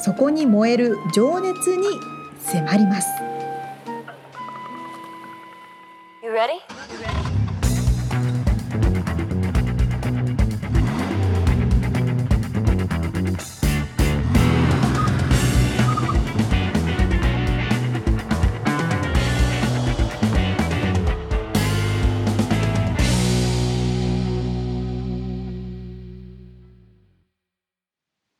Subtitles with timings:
[0.00, 1.86] そこに燃える情熱に
[2.40, 3.08] 迫ります。
[6.22, 6.60] You ready?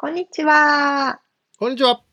[0.00, 1.27] こんにちは。
[1.60, 2.04] こんにちは。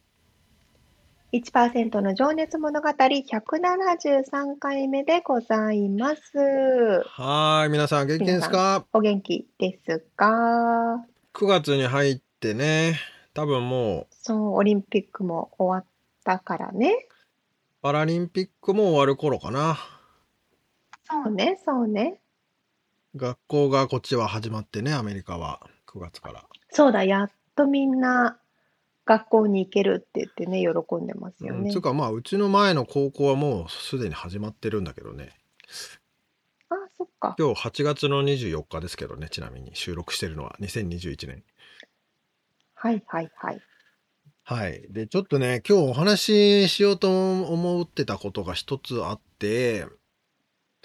[1.31, 7.03] 1%の情熱物語173回目でございます。
[7.06, 8.88] はい、皆さん元気ですか？
[8.92, 11.05] お元気ですか
[11.36, 12.95] ?9 月に入ってね、
[13.36, 14.16] 多分もう。
[14.20, 15.88] そう、オリンピックも終わっ
[16.23, 17.08] たからね。
[17.83, 19.77] パラリンピックも終わる頃かな。
[21.03, 22.20] そうね、そうね。
[23.16, 26.45] 学校がこっちは始まってね、アメリカは9月から。
[26.72, 28.39] そうだ、やっとみんな
[29.06, 35.30] 学校に行けるって言ってね、喜んでますようん、つうかまあうちの前の高校はもうすでに始まってるんだけどね。
[36.70, 37.36] あ、そっか。
[37.38, 40.56] 今日8月の24日ですけどねちなみに収録してるのは。
[40.59, 41.44] 2021年。
[42.73, 43.61] はいはいはい。
[44.44, 44.88] はい。
[44.89, 49.86] でちょっとね今日お話ししようと思ってたことが一つあって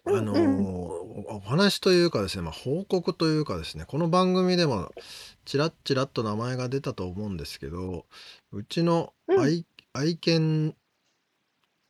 [0.06, 4.90] あのお話というかですね、まあ、報告というかですねこの番組でも
[5.44, 8.06] ちらっちらっと名前が出たと思うんですけど
[8.52, 10.74] うちの愛,、愛犬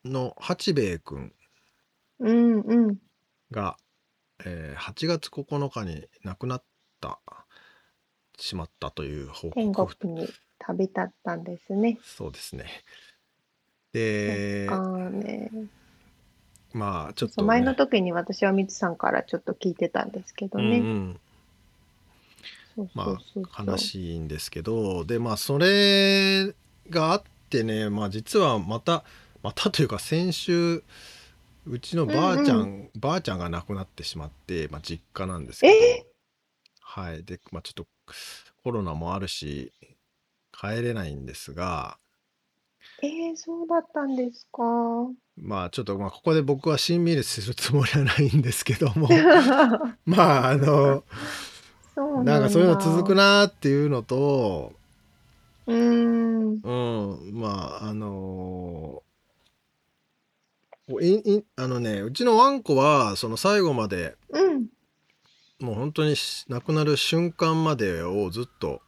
[0.04, 1.32] の八兵衛くん
[2.20, 2.98] うんうん。
[3.50, 3.76] が、
[4.44, 6.62] えー8月9日に亡くなっ
[7.00, 7.18] た
[8.38, 11.98] しまったという報天国に旅立ったんですね。
[12.02, 12.66] そうですね。
[13.92, 14.78] で、あ
[15.10, 15.50] ね。
[16.72, 20.78] まあちょっと、そう前の時に私はみつさんからちょっと聞いてたんですけどね。
[20.78, 20.84] うん
[22.78, 22.90] うん。
[22.94, 23.18] ま
[23.56, 26.54] あ悲しいんですけどでまあそれ
[26.88, 29.04] があってねまあ実はまた
[29.42, 30.82] またというか先週
[31.66, 35.74] うちのばあちゃん、うんうん、ばあちゃんが亡くなってしまって、まあ、実家なんですけど、
[36.80, 37.22] はい。
[37.22, 37.86] でまあちょっと
[38.62, 39.72] コロナもあるし
[40.52, 41.98] 帰れないんですが
[43.02, 44.62] えー、そうだったんですか。
[45.36, 49.08] まあちょっとまあここで僕はしんみりするつもりはないんですけども。
[50.04, 51.04] まああの
[51.94, 54.72] そうなんかそういうの続くなっていうのと
[55.66, 56.72] うん、う
[57.30, 59.02] ん、まああの
[61.00, 64.66] いいあのねうちのワンコはその最後まで、うん、
[65.60, 66.16] もう本当に
[66.48, 68.80] 亡くなる瞬間までをずっと、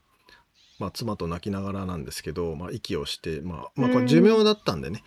[0.83, 5.05] まあ、妻と泣きながらなんですけど、まあ、息をして、まあ、まあこれ寿命だったんでね、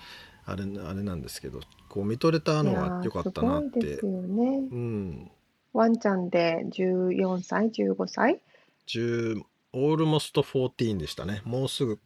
[0.47, 1.59] うん、あれあれなんですけど
[1.90, 3.81] こう見とれたのが良かったなって。
[3.81, 5.31] ですよね、うん。
[5.74, 8.40] ワンちゃんで14歳 ?15 歳
[8.88, 9.41] 10
[9.74, 11.41] オールモスト14でしたね。
[11.44, 12.00] もうすぐ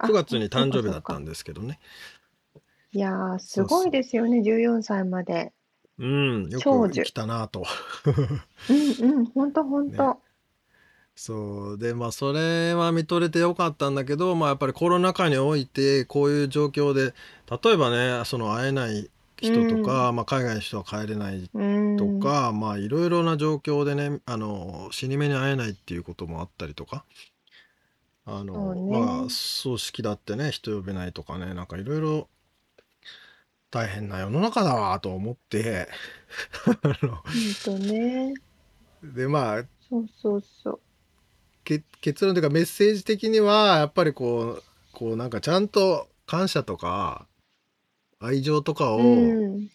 [0.00, 1.78] 9月に誕生日だったんですけどね。
[2.90, 4.40] いやーすごいですよね。
[4.40, 5.52] 14歳まで。
[5.98, 6.48] うん。
[6.50, 7.64] よく来たなと。
[9.00, 9.24] うんうん。
[9.26, 10.18] ほんとほんと、
[11.14, 11.78] そう。
[11.78, 17.14] でまあそれは見とれてよかったんだけどまあやっぱりコロナ禍においてこういう状況で
[17.50, 21.58] 例えばねその会えない人とか、うん、まあ、海外の人は帰れないと
[22.20, 27.04] か、うん、まあいろいろな状況でねあの死に目に会えないっていうこともあったりとか
[28.24, 32.28] あの、ね、まあ葬式だってね人呼べないとかねなんかいろいろ
[33.72, 35.88] 大変な世の中だわと思って。
[36.84, 36.94] 本
[37.64, 38.34] 当ね。
[39.02, 40.80] でまあそうそうそう
[41.64, 44.62] 結論というかメッセージ的にはやっぱりこう
[44.92, 47.26] こうなんかちゃんと感謝とか
[48.20, 49.68] 愛情とかを伝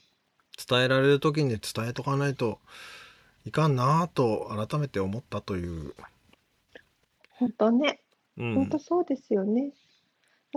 [0.71, 2.59] えられる時に伝えとかないと
[3.45, 5.93] いかんなと改めて思ったという。
[7.31, 8.01] 本当ね。
[8.37, 9.71] 本当そうですよね。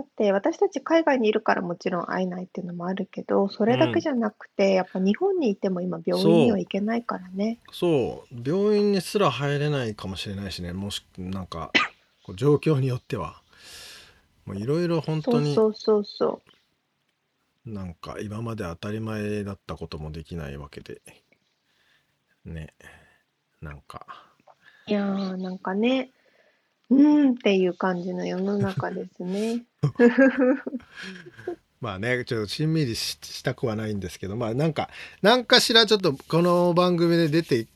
[0.01, 7.59] だって私たち海外にいるからもちろん会えないっていうのもあるけど、それだけじゃなくて、やっぱ日本にいても今病院には行けないからね。
[7.71, 8.49] そう。
[8.49, 10.73] 病院にすら入れないかもしれないしね。
[10.73, 11.71] もしなんか
[12.25, 13.41] こう状況によっては。
[14.45, 16.41] もういろいろ本当にそうそうそ
[17.65, 17.69] う。
[17.69, 21.01] なんか今まで当たり前だったこともできないわけで。
[22.43, 22.73] ね。
[23.61, 24.07] なんか。
[24.87, 26.09] いやーなんかね
[26.91, 29.63] うーんっていう感じの世の中ですね。
[31.79, 34.89] まあね、ちょっとしんみりしたくはないんですけど、まあなんか、
[35.21, 37.67] なんかしらちょっとこの番組で出て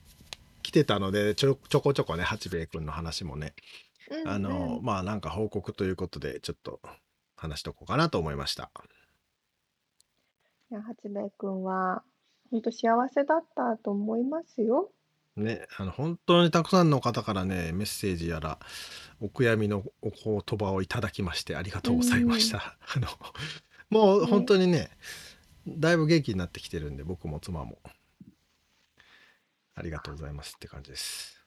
[0.62, 3.54] きてたので、ちょちょこちょこね、八兵衛君の話もね、
[4.12, 6.82] うんうん、あの、まあなんか報告ということで、ちょっと
[7.38, 8.70] 話しとこうかなと思いました。
[10.70, 12.04] いや、八兵衛君は、
[12.52, 14.92] 本当幸せだったと思いますよ。
[15.36, 18.58] ね、あの本当にたくさんの方からねメッセージやら
[19.20, 22.78] お悔やみのお言葉をいただきましてありがとうございました。
[22.96, 23.08] あの
[23.90, 24.90] もう本当にね、
[25.68, 27.78] だいぶ元気になってきてるんで、僕も妻も。
[29.76, 31.46] ありがとうございますって感じです。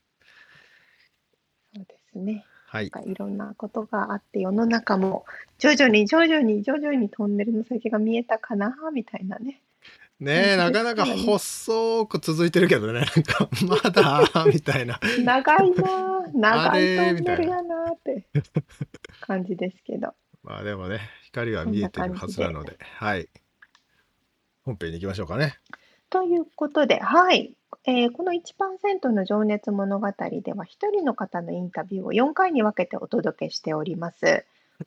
[1.75, 2.45] そうですね。
[2.67, 2.91] はい。
[3.07, 5.25] いろんなことがあって、世の中も
[5.59, 9.63] 徐々に徐々に徐々にトンネルの先が見えたかな、みたいなね。
[10.21, 14.99] ねえ、なかなか細く続いてるけどね、なんか、まだ、みたいな。
[15.25, 18.27] 長いな、長いトンネルやなって
[19.21, 20.15] 感じですけど。
[20.43, 23.29] まあでもね、光は見えてるはずなので、はい。
[24.65, 25.55] 本編に行きましょうかね。
[26.11, 27.55] ということで、はい。
[27.85, 30.13] えー、この1%の情熱物語
[30.43, 34.45] では、一人の方のインタビューを4回に分けてお届けしております。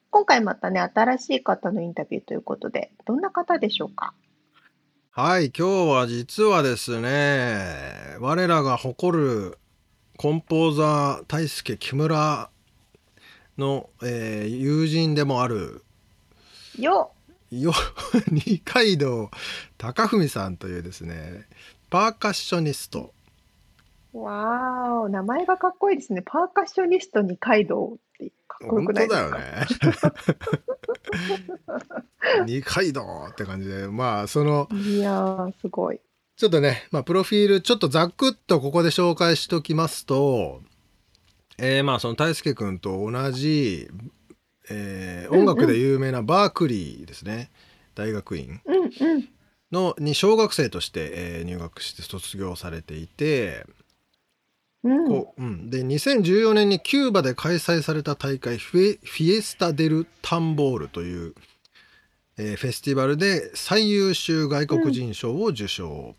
[0.09, 4.13] 今回またね、新しい方のインタビューということで、どんな方でしょうか？
[5.13, 9.57] はい、今日は実はですね、我らが誇る
[10.15, 12.49] コンポーザー大輔木村
[13.57, 15.83] の、えー、友人でもある
[16.79, 17.11] よ
[17.51, 17.73] よ
[18.31, 19.29] 二階堂
[19.77, 21.45] 貴文さんというですね
[21.89, 23.13] パーカッショニスト。
[24.13, 26.21] わー名前がかっこいいですね。
[26.25, 27.97] パーカッショニスト二階堂
[28.69, 29.65] 本当だよね。
[32.45, 33.87] 二階堂って感じで。
[33.87, 35.99] まあそのいやすごい。
[36.37, 40.61] ちょっとね、まあ、プロフィールちょっとざっくっとここで紹介しときますと、
[41.59, 43.87] えー、まあその大輔君と同じ、
[44.69, 47.51] えー、音楽で有名なバークリーですね、
[47.93, 48.61] 大学院。
[49.71, 53.80] のに小学生として、えー、入学して卒業されていて、うん
[54.83, 61.35] こううん、で2014年にキューバで開催された大会フェフィエスタ・デル・タンボールという、
[62.37, 66.15] えー、フェスティバルで最優秀外国人賞を受賞、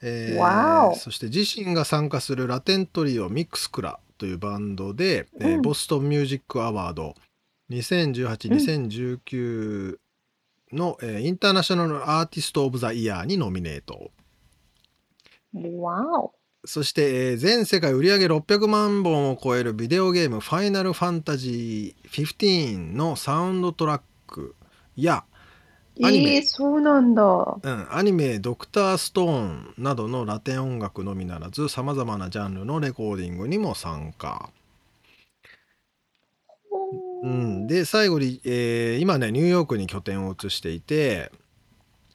[0.00, 7.16] えー、そして自身が参加するラテントリオミックスクラというバンドで、うん、えー、ボストンミュージックアワード
[7.70, 9.98] 2018-2019
[10.70, 14.12] の、うん、えー、インターナショナルアーティスト・オブ・ザ・イヤーにノミネート。
[15.54, 16.30] わ
[16.64, 24.54] そして、えー、全世界売上600万本を超えるビデオゲーム「ファイナルファンタジー15」のサウンドトラック
[24.96, 25.24] や
[26.00, 34.50] アニメ、えー、そうなんだ、うん、アニメ「ドクターストーン」などのラテン音楽のみならずさまざまなジャンルのレコーディングにも参加。
[37.22, 37.26] う。
[37.26, 41.32] ん、で最後に、えー、今ねニューヨークに拠点を移していて、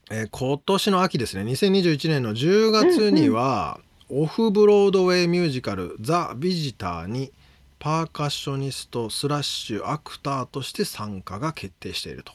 [0.09, 3.79] えー、今年の秋ですね2021年の10月には、
[4.09, 7.33] オフブロードウェイミュージカル「ザ・ビジター」に
[7.77, 12.31] パーカッショニストスラッシュアクターとして参加が決定していると。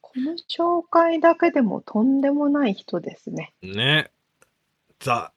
[0.00, 3.52] この紹介だけでもとんでもない人ですね。
[3.62, 4.10] ね。
[5.00, 5.32] ザ・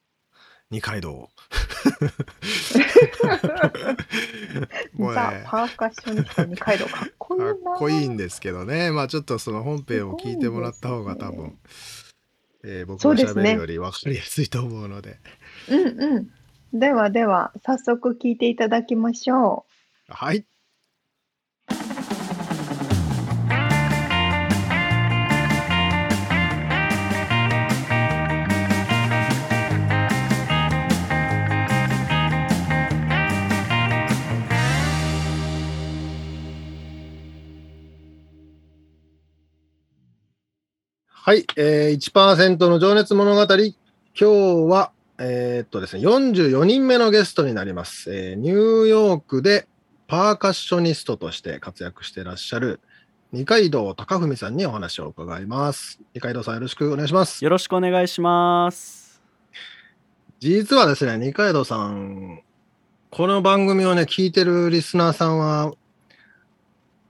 [0.72, 1.30] 二階堂。
[4.94, 7.54] もうザ・パーカッショニスト二階堂 かっこいいな。
[7.54, 8.92] かっこいいんですけどね。
[8.92, 11.56] まあちょっとその本編を聞いてもらった方が多分、ね
[12.68, 15.20] えー、僕が喋るより分かりやすいと思うので。
[15.70, 16.20] でね、うんう
[16.74, 16.80] ん。
[16.80, 19.66] ではでは、早速聞いていただきましょ
[20.10, 20.14] う。
[20.14, 20.46] はい。
[41.28, 43.42] はい、えー、1%の情熱物語。
[43.42, 44.26] 今日
[44.70, 48.14] は、えー、っとですね、44人目のゲストになります。
[48.14, 49.68] えー、ニューヨークで
[50.08, 52.80] パーカッショニストとして活躍していらっしゃる
[53.32, 56.00] 二階堂貴文さんにお話を伺います。
[56.14, 57.44] 二階堂さんよろしくお願いします。
[57.44, 59.20] よろしくお願いします。
[60.40, 62.44] 実はですね、二階堂さん、
[63.10, 65.74] この番組をね、聞いてるリスナーさんは、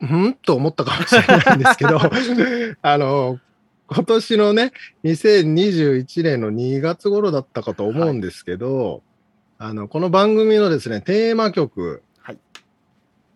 [0.05, 1.99] んと思ったかもしれないんですけど、
[2.81, 3.41] あの、
[3.87, 4.71] 今年のね、
[5.03, 9.03] 2021年の2月頃だったかと思うんですけど、
[9.59, 12.39] はい、あの、この番組のですね、テーマ曲、はい、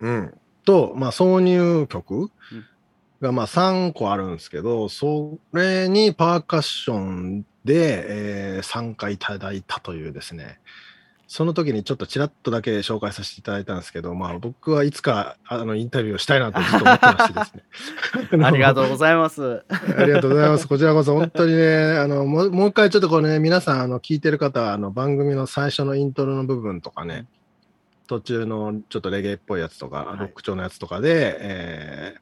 [0.02, 0.34] うん、
[0.66, 2.32] と、まあ、挿入曲
[3.22, 10.60] が、まあ、3個あるんですけど、それにパーカッションで、えー、参加いただいたというですね、
[11.32, 18.42] その時にちょっとちらっとだけ紹介させていただいたんですけど、まあ僕はいつかあのインタビューをしたいなとずっと思ってましてですね。
[18.46, 19.64] ありがとうございます。
[19.70, 20.68] ありがとうございます。
[20.68, 27.28] こちらこそ本当にね、あの、もうもう一回ちょっとこれね、皆さん、あの、聞いてる方は、あの、番組の最初のイントロの部分とかね、
[28.08, 32.20] 途中のちょっとレゲエっぽいやつとか、はいロック調のやつとかで、えー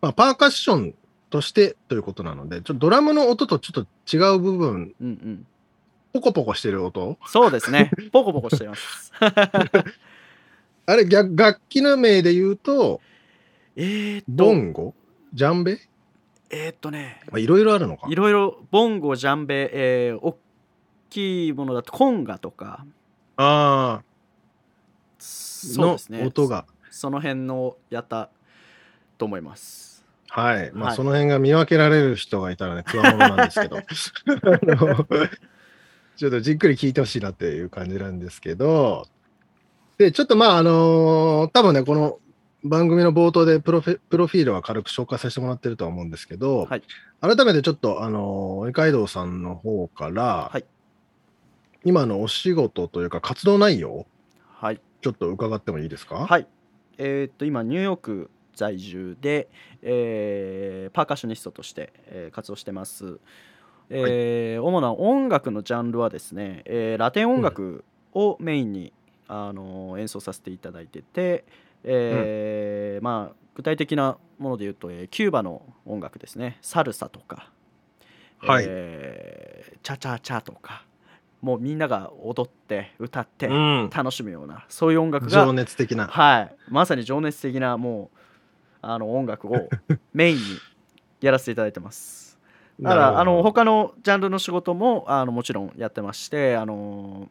[0.00, 0.94] まあ、パーカッション
[1.30, 5.46] としてということなので、ちょっとドラムの音とちょっと違う部分、うんうん。
[6.16, 7.18] ポコポコしてる音？
[7.26, 7.90] そうですね。
[8.10, 9.12] ポコポコしています。
[9.20, 13.00] あれ、逆楽器の名で言うと、
[13.76, 14.94] えーっボと、ンゴ？
[15.34, 15.78] ジャンベ？
[16.48, 18.14] えーっとね、まあいろいろあるのかい。
[18.14, 20.38] ろいろボンゴ、ジャンベ、えー、大
[21.10, 22.86] きいものだとコンガとか、
[23.36, 24.02] ああ、の
[25.18, 26.24] そうですね。
[26.24, 26.64] 音が。
[26.90, 28.30] その辺のやった
[29.18, 30.02] と思います。
[30.28, 30.70] はい。
[30.72, 33.78] まあ、はいその辺が見分けられる人がいたらね、つわものなんですけど。
[36.16, 39.06] ちょっとじっくり聞いてほしいなっていう感じなんですけど、
[39.98, 42.18] で、ちょっとまあ、あの多分ね、この
[42.64, 46.82] 番組の冒頭でプロフィプロフィールは軽く紹介させてもらってるとは思うんですけど、はい
[47.20, 50.64] 改めてちょっと、あの二階堂さんの方から、はい
[51.84, 54.06] 今のお仕事というか活動内容、
[54.48, 54.80] はい。
[55.02, 56.26] ちょっと伺ってもいいですか？
[56.26, 56.48] はい。
[56.98, 59.48] えーっと、今、ニューヨーク在住で、
[59.82, 63.20] えーパーカッショニストとして、えー活動してます。
[63.90, 68.92] えー主な音楽のジャンルはですね、えーラテン音楽をメインに、
[69.28, 71.44] あの演奏させていただいてて、
[71.84, 77.50] えーまあ、具体的なもので言うと、えーキューバの音楽ですねサルサとか、
[78.38, 80.84] はいえーチャチャチャとか
[81.40, 83.90] もうみんなが踊って歌ってうん。
[83.94, 86.08] 楽しむようなそういう音楽が情熱的な。
[86.08, 88.18] はい、まさに情熱的なもう
[88.82, 89.68] あの音楽を
[90.12, 90.42] メインに
[91.20, 92.25] やらせていただいてます。
[92.80, 97.28] だからあの他のジャンルの仕事もあのもちろんやってましてあの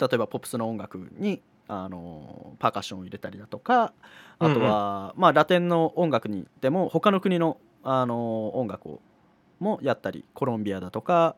[0.00, 3.92] 例えばポップスの音楽にあのパーカッションを入れたりだとか
[4.38, 9.00] あとは、まあ、ラテンの音楽にでも他の国のあの音楽を
[9.58, 11.36] もやったりコロンビアだとか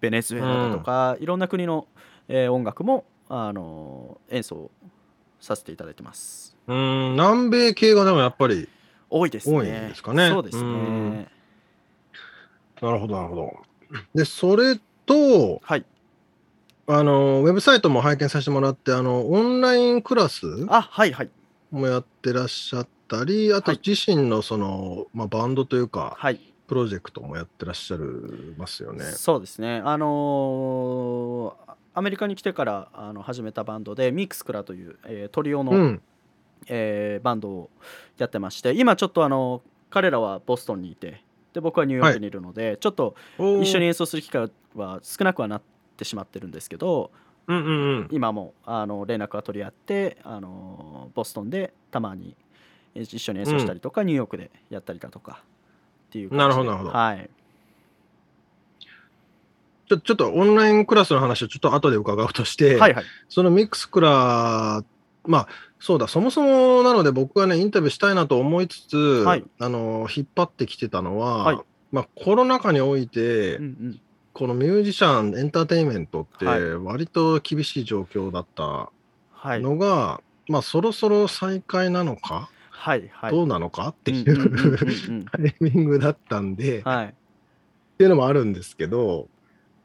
[0.00, 1.86] ベネズエラだとか、いろんな国の、
[2.28, 4.70] えー音楽もあの演奏
[5.40, 6.56] させていただいてます。
[6.66, 8.68] うん、南米系がでもやっぱり、
[9.10, 9.56] 多いですね。
[9.56, 11.28] 多いんですかねそうですうんね。
[12.82, 13.52] なるほど、なるほど。
[14.14, 15.84] で、それと、はい。
[16.88, 21.30] あの、ウェブサイトも拝見させてもらって、あの、オンラインクラスあ、はいはい。
[21.70, 26.40] もやってらっしゃったり、あとはい自身のその、まあ、バンドというか、はい。
[26.66, 29.04] プロジェクトもやってらっしゃるますよね。
[29.04, 29.82] そうですね。
[29.84, 36.02] あのーアメリカに来てからあの始めたバンドでミックスクラという、えートリオの、うん。
[36.68, 37.70] えーバンドを
[38.18, 41.22] やってまして今ちょっとあの彼らはボストンにいて
[41.56, 43.86] で僕はニューヨークにいるので、ちょっと一緒に。
[43.86, 45.62] 演奏する機会は少なくはなっ
[45.96, 47.10] てしまってるんですけど
[47.46, 48.08] うんうんうん。
[48.10, 52.36] 今もあの連絡は取り合ってあのボストンでたまに
[52.94, 55.40] え一緒に演奏したりとか、ニューヨークでやったりだとか
[56.08, 56.90] っていうなるほどなるほど。
[56.90, 57.30] はい。
[59.88, 63.04] ちょちょっとオンラインクラスの話をちょっと後で伺うとして、はいはい。
[63.30, 64.84] そのミックスクラ
[65.26, 69.44] まあ、そうだ、そもそもなので僕はね、インタビューしたいなと思いつつ、はい。
[69.58, 71.58] あの、引っ張ってきてたのは、はい。
[71.92, 74.00] まあ、コロナ禍において、うんうん。
[74.32, 76.74] このミュージシャン、エンターテインメントってはい。
[76.74, 78.90] 割と厳しい状況だった
[79.32, 79.60] はい。
[79.60, 83.32] のが、まあ、そろそろ再開なのか、はいはい。
[83.32, 87.14] どうなのかっていうタイミングだったんで、っはい。
[87.98, 89.28] ていうのもあるんですけど、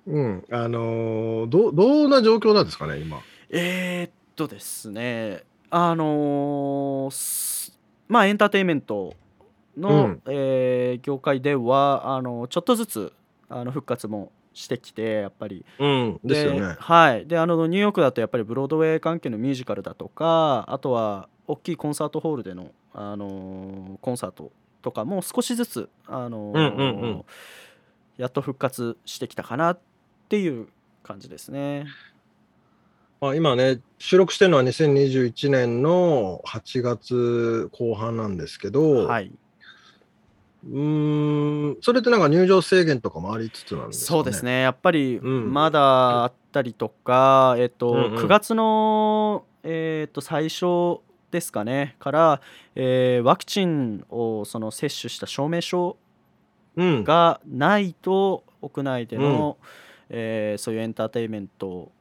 [0.06, 3.22] うん、あのーどう、どんな状況なんですかね、今？
[3.50, 9.14] えーっとですねあのーすまあエンターテインメント
[9.78, 13.14] の、うんえー業界ではあのちょっとずつ
[13.50, 16.76] あの復活もしてきてやっぱりうん、ですよね。
[16.78, 27.26] はいであのニューヨークだとやっぱりブロードウェイ関係のミュージカルだとかあとは大きいコンサートホールでの、あのーコンサートとかも少しずつ、あのーうんうんうん
[28.18, 29.80] やっと復活してきたかなっ
[30.30, 30.68] ていう
[31.02, 31.86] 感じですね。
[33.22, 39.32] まあ、今ね、収録してるのは2021年の8月後半なんですけど、はい、
[40.68, 44.18] うーん、それってなんか入場制限とかもありつつなんですかね？
[44.18, 44.44] そうです。
[44.44, 52.42] ねやっぱりうんまだあったりとか、えっとうんうん9月の、えっと最初ですかねから、
[52.74, 55.96] えーワクチンをその接種した証明書
[56.76, 57.04] うん。
[57.04, 59.58] がないと屋内での、
[60.10, 61.92] えーそういうエンターテインメント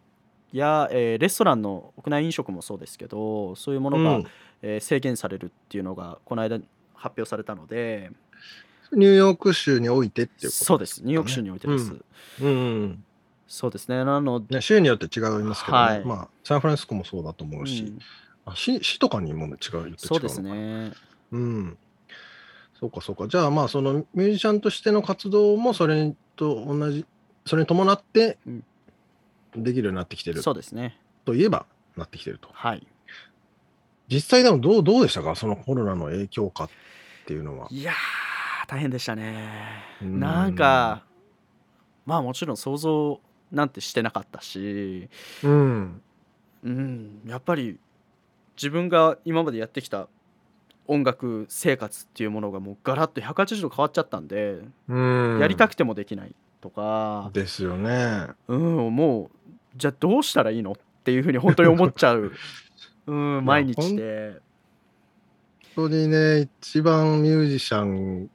[0.58, 4.26] や、えーレストランの屋内飲食もそうですけどそういうものが、うん
[4.62, 6.58] えー制限されるっていうのがこの間
[6.94, 8.10] 発表されたので
[8.92, 11.94] ニューヨーク州においてっていうことそうですニューヨーク州においてです。
[12.40, 12.50] うんう
[12.86, 13.04] ん。
[13.46, 14.04] そうですね。
[14.04, 17.98] なのね、州によって違いますけどね、はいまあ、サンフランシスコもそうだと思ううし、ん
[18.44, 20.92] あ市市とかにも違う言って違うそうですね。
[21.32, 21.78] うん。
[22.78, 23.28] そうかそうか。
[23.28, 27.04] じゃあまあそのミュージシャンとしての活動もそれと同じ、
[27.46, 28.64] それに伴ってうん
[29.56, 30.98] できるようになってきてるそうですね。
[31.24, 31.66] といえば
[31.96, 32.48] なってきてると。
[32.52, 32.86] はい。
[34.08, 35.34] 実際でもどうどうでしたか？
[35.34, 36.70] そのコロナの影響かっ
[37.26, 37.68] ていうのは。
[37.70, 39.48] いやー、大変でしたね。
[40.02, 41.04] うんなんか、
[42.06, 43.20] まあもちろん想像
[43.52, 45.08] なんてしてなかったし、
[45.44, 46.02] うん。
[46.62, 47.78] うん、やっぱり
[48.56, 50.08] 自分が今までやってきた
[50.86, 55.38] 音楽生活っていうものがもうガラッと180度変わっちゃったんで、うん。
[55.40, 58.26] やりたくてもできないとか、ですよね。
[58.48, 59.39] うん、もう
[59.76, 60.74] じゃあどうしたらいいのっ
[61.04, 62.32] ていうふうに本当に思っちゃう、
[63.06, 64.40] うん、毎日で。
[65.76, 68.28] 本当にね、一番ミュージシャン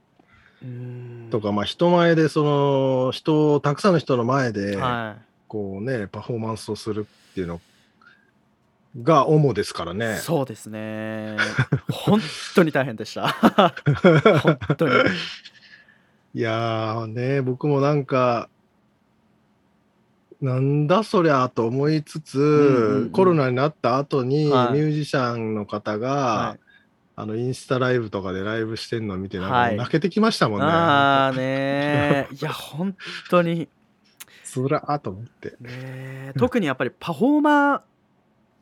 [0.64, 7.62] うんとか、まあ人前でその人を、たくさんの人の前で、はこうね、パフォーマンスをするっていうの
[9.04, 10.18] が主ですからい、ね。
[10.18, 11.38] そうですね。
[11.92, 12.20] 本
[12.56, 13.28] 当に大変でした。
[14.42, 14.94] 本当に。
[16.34, 18.50] いやーね、僕もなんか、
[20.42, 23.10] なんだそりゃと思いつつ、んうんうん。
[23.12, 24.74] コロナになった後に、はい。
[24.74, 26.60] ミュージシャンの方が、はい。
[27.18, 30.66] あのインスタライブとかでライブしてんのを見て、なんか泣けてきましたもんね。
[30.66, 32.96] ああね いや本
[33.30, 33.70] 当に。
[34.44, 35.56] つらーと思って。
[35.62, 37.84] ね特にやっぱりパフォーマーっ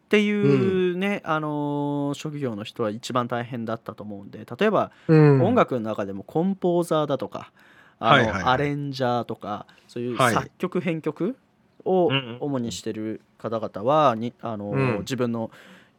[0.10, 5.42] ていうね、あのー職業の人は一番大変だったと思うんで例えばうん。
[5.44, 7.52] 音楽の中でもコンポーザーだとか、
[8.00, 8.44] あのはいはいはい。
[8.54, 10.34] アレンジャーとかそういうはい。
[10.36, 11.36] 作曲編曲
[11.86, 12.10] を
[12.40, 15.00] 主にしてる方々はにあのーうん。
[15.00, 15.52] 自分の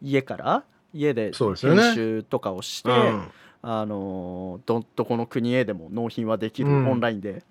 [0.02, 1.56] 家から家で編
[1.94, 3.30] 集とかをして、うん。
[3.62, 6.90] あのどどこの国へでも納品はできる、うん。
[6.90, 7.42] オンラインで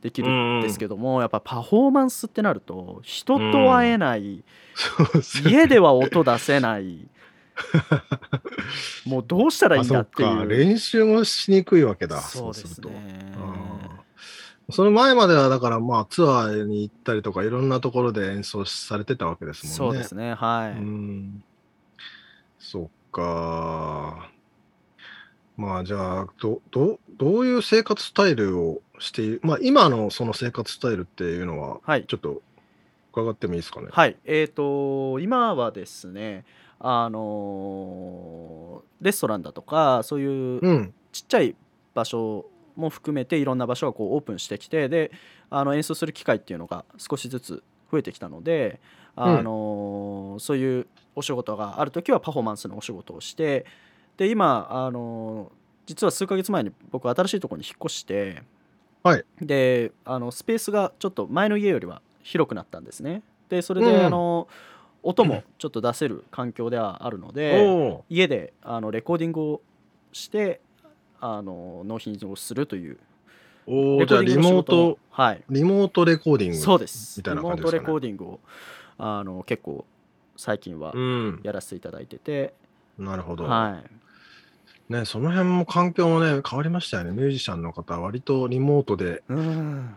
[0.00, 4.44] できるんですけども、やっぱパフォーマンスってなると人と会えない、
[5.44, 7.08] 家では音出せない。
[9.06, 10.48] もうどうしたらいいんだっていう。
[10.48, 12.20] 練習もしにくいわけだ。
[12.20, 12.88] そうですると。
[12.88, 13.65] すねうん
[14.70, 19.94] その前まではだからまあツアーに行ったりとかいろんなところで演奏されてたわけですもんね。
[19.94, 21.44] そうですねはい、うん。
[22.58, 24.28] そっか。
[25.56, 32.42] まあじゃあどどどういう生活スタイルをしているまあ今のその生活スタイルっていうのははいちょっと
[33.12, 33.88] 伺ってもいいですかね？
[33.90, 36.44] はいえー、と今はですね
[36.80, 40.94] あのーレストランだとかそういううん。
[41.12, 41.54] ちっちゃい
[41.94, 42.44] 場所
[42.76, 45.10] も含めていろんな場所がこうオープンしてきてで
[45.50, 48.80] あの演奏する機会っていうのが少しずつ増えてきたので、
[49.14, 53.64] あのーそういうお仕事がある時はパフォーマンスのお仕事をして
[54.16, 55.48] で今、あのー
[55.86, 58.42] 実は数ヶ月前に僕新しいところに引っ越して、
[59.04, 59.24] はい。
[59.40, 63.22] であのスペースがちょっと前の家よりは広くなったんですね。
[63.48, 64.06] でそれで、うん。
[64.06, 64.48] あの
[65.04, 69.60] 音もちょっと出せる環境ではあるので、お家であのレコーディングを
[70.12, 70.60] して
[71.20, 72.98] あの納品をするという。
[73.66, 75.42] おおじゃあリモートはい。
[75.48, 76.56] リモートレコーディング。
[76.56, 77.18] そうです。
[77.18, 77.82] みたいなリモ感じですかね。
[77.82, 78.40] ートレコーディングを
[78.98, 79.84] あの結構
[80.36, 81.40] 最近はうん。
[81.42, 82.54] やらせていただいてて、
[82.98, 83.44] なるほど。
[83.44, 83.82] は
[84.88, 84.92] い。
[84.92, 87.10] ね、その辺も環境もね、変わりましたよね。
[87.10, 89.96] ミュージシャンの方は割とリモートでうん。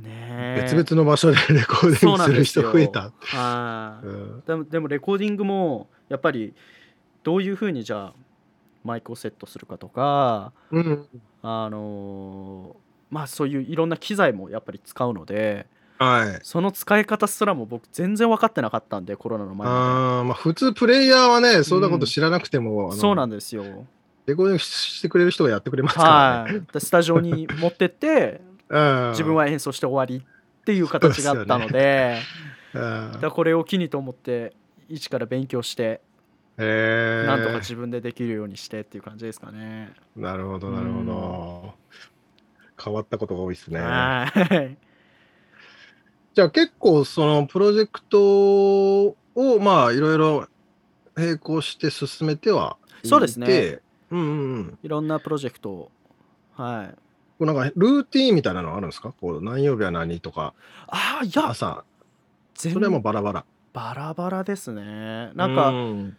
[0.00, 0.60] ねえ。
[0.62, 3.12] 別々の場所でレコーディングする人増えた。
[3.20, 4.42] はい、うん。
[4.46, 6.54] でもでもレコーディングもやっぱり
[7.24, 8.14] どういうふうにじゃあ
[8.84, 11.06] マイクをセットするかとかうん。
[11.42, 12.76] あの
[13.10, 15.66] まあそういういろんな機材もやっぱり使うので
[15.98, 16.40] はい。
[16.42, 23.64] その使い方すらも僕全然分かってなかったんでコロナの前まあーまあ普通プレイヤーはね、そんなこと知らなくても、であのそうなんですよ。
[24.26, 26.58] レコーディングしてくれる人がやってくれますからね。
[26.58, 26.66] はい。
[26.72, 29.10] でスタジオに持ってって うん。
[29.10, 32.18] 自分は演奏して終わりっていう形があったので
[32.74, 33.10] うん。
[33.12, 34.54] だからこれを機にと思って
[34.88, 36.00] 一から勉強して
[36.58, 39.92] へえなんとか自分でできるようにしてっていう感じですかね。
[40.16, 41.74] なるほど、なるほど。
[42.82, 43.80] 変わったことが多いですね。
[43.80, 44.76] はい
[46.34, 49.16] じゃあ結構そのプロジェクトを
[49.60, 50.48] まあいろいろ
[51.14, 53.80] 並行して進めてはいてそうですね。
[54.10, 54.78] うんうんうん。
[54.82, 55.90] いろんなプロジェクトを
[56.54, 56.96] はいこ
[57.40, 59.12] うなんかルーティーンみたいなのあるんですか？
[59.20, 60.54] こう何曜日は何とか
[60.86, 61.84] ああいや朝
[62.54, 63.44] 全それはもうバラバラ。
[63.74, 66.16] バラバラですねなんか、うん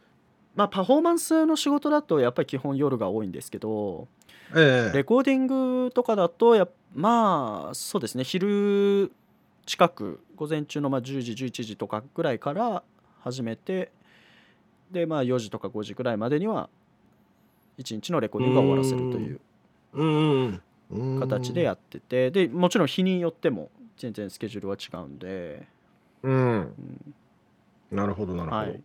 [0.56, 4.08] まあパフォーマンスの仕事だとやっぱり基本夜が多いんですけど
[4.56, 4.98] ええ。
[4.98, 9.12] レコーディングとかだとやっまあそうですね昼
[9.66, 12.84] 近く午前中のまあ10時11時とかぐらいから
[13.22, 13.92] 始めて
[14.92, 16.70] でまあ4時とか5時ぐらいまでには
[17.80, 19.40] 1日のレコーディングが終わらせるという。
[21.20, 25.66] 形でやっててでもちろん日によっても全然スケジュールは違うんで、
[26.24, 26.34] うん。
[26.34, 27.16] うん。
[27.92, 28.64] なるほど、なるほど。
[28.64, 28.84] はい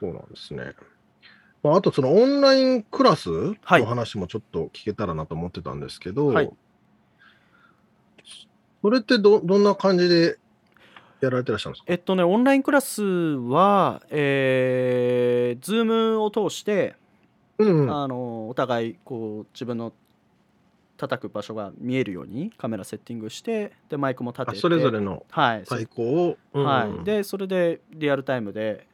[0.00, 0.74] そうなんですね。
[1.62, 3.30] まあ、あと、そのオンラインクラス
[3.62, 3.80] はい。
[3.80, 6.50] の話もちょっと聞けたらなと思ってたんですけど、はい。
[8.80, 10.38] それってどどんな感じで
[11.20, 11.84] やられてらっしゃるんですか？
[11.88, 16.94] えっとね、オンラインクラスは、えー、Zoom を通して、
[17.58, 17.90] うんうん。
[17.90, 19.92] あのお互いこう自分の
[20.96, 24.58] 叩く場所が見えるようにカメラセッティングしてでマイクも立てて。
[24.58, 26.66] あそれぞれのはい、対抗を、うんうん。
[26.68, 28.86] はい、でそれでリアルタイムで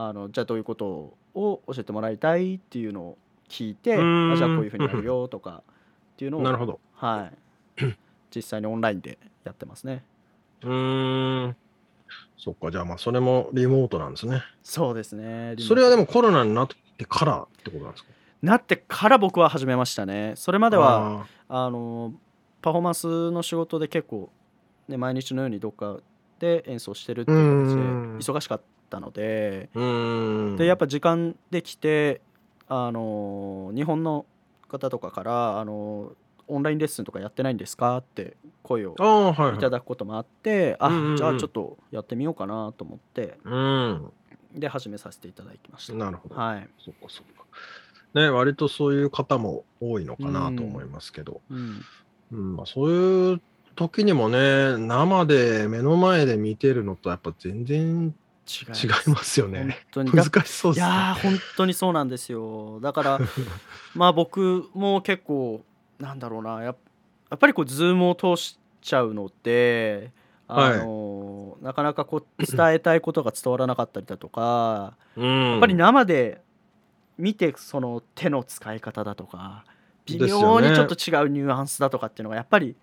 [0.00, 6.78] あのじゃあどういうことを教えてもらいたいっていうのを聞いてあじゃあこういうふうにやるよとかっていうのをなるほど。
[6.94, 7.30] は
[7.76, 7.82] い、
[8.34, 10.04] 実際にオンラインでやってますね。
[10.62, 11.56] うーん。
[12.36, 14.42] そっか、じゃあまあそれもリモートなんですね。
[14.62, 15.56] そうですね。
[15.58, 18.10] それはでももコロナになってからってことなんですか？
[18.42, 20.34] なってから僕は始めましたね。
[20.36, 22.14] それまではああの
[22.62, 24.30] パフォーマンスの仕事で結構、
[24.86, 25.98] ね、毎日のようにどっか
[26.38, 29.68] で演奏してるっていう形でうん忙しかったので。
[30.56, 32.20] でやっぱ時間できて
[32.68, 34.26] あの日本の
[34.68, 36.12] 方とかからあの
[36.46, 37.98] オンラインレッスンとかやってないんですか？
[37.98, 39.58] って声をい。
[39.58, 44.12] ただくこともあってあじゃあちょっとやってみようかなと思ってうん。
[44.54, 46.34] で始めさせていただきましたなるほど。
[46.34, 47.44] はい、そっかそっか。
[48.14, 51.84] ね、割とそういう方も多いのかなと思いますけど、うん、
[52.32, 53.40] うんまあ、そういう
[53.78, 58.14] 時にもね、生で目の前で見てるのとやっぱ全然
[58.46, 59.86] 違いますよ本ね。
[59.92, 60.10] 当に。
[60.10, 60.86] 難しそうですね。
[60.86, 62.80] いやー本当にそうなんですよ。
[62.80, 63.20] だから
[63.94, 65.64] まあ僕も結構
[66.00, 66.62] なんだろうな。
[66.64, 70.12] やっぱりこうズームを通しちゃうので
[70.48, 76.40] あの、なかなかこう伝えたいことが伝わらなかったりだとか、うん、やっぱり生で
[77.18, 79.64] 見てその手の使い方だとか
[80.06, 82.76] 微妙にちょっと違うニュアンスだとかっていうのがやっぱり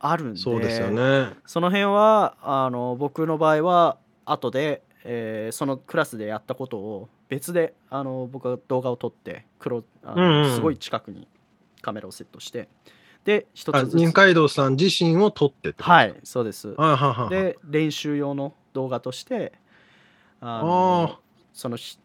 [0.00, 1.34] あるんでそうですよね。
[1.46, 11.28] その辺はあの僕の場合は後で、えーそのクラスでやったことを別であの僕は動画を撮って黒あの、うんうんすごい近くに
[11.82, 12.68] カメラをセットして
[13.24, 13.94] で一あつずつ。
[13.96, 16.68] 二階堂さん自身を撮ってってことはいそうです。
[16.68, 17.28] はいはいはいはい。
[17.30, 19.52] で練習用の動画として
[20.40, 21.18] ああの
[21.52, 21.98] そのし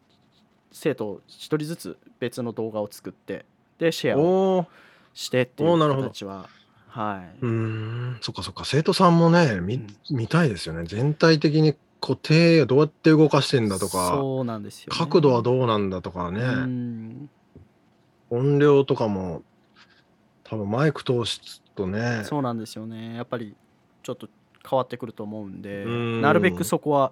[0.71, 3.45] 生徒一人ずつ別の動画を作って
[3.77, 4.67] でシェアをおー。
[5.13, 6.07] してっていうおーなるほど。
[6.09, 6.49] 形は
[6.95, 9.87] はい、うーん、そっかそっか、生徒さんもね、見うん。
[10.09, 10.85] 見たいですよね。
[10.85, 17.29] 全体的にこう手をどうやって動かしてんだとか、そうなんですよ、ね、角度はどうなんだとかね、うん。
[18.29, 19.43] 音量とかも、
[20.45, 23.15] 多分マイク通すとね、そうなんですよね。
[23.15, 23.57] やっぱり
[24.01, 24.29] ちょっと
[24.69, 26.21] 変わってくると思うんでうん。
[26.21, 27.11] なるべくそこは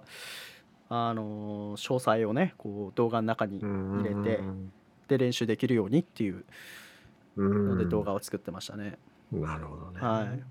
[0.88, 4.40] あのー詳細をねこう動画の中にうん入れて
[5.08, 6.44] で練習できるようにっていう
[7.36, 7.68] うん。
[7.68, 8.98] ので動画を作ってましたね、
[9.40, 10.00] なるほどね。
[10.00, 10.42] はい。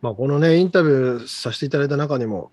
[0.00, 2.50] まあ、このね、インタビューさせていただいた中にも、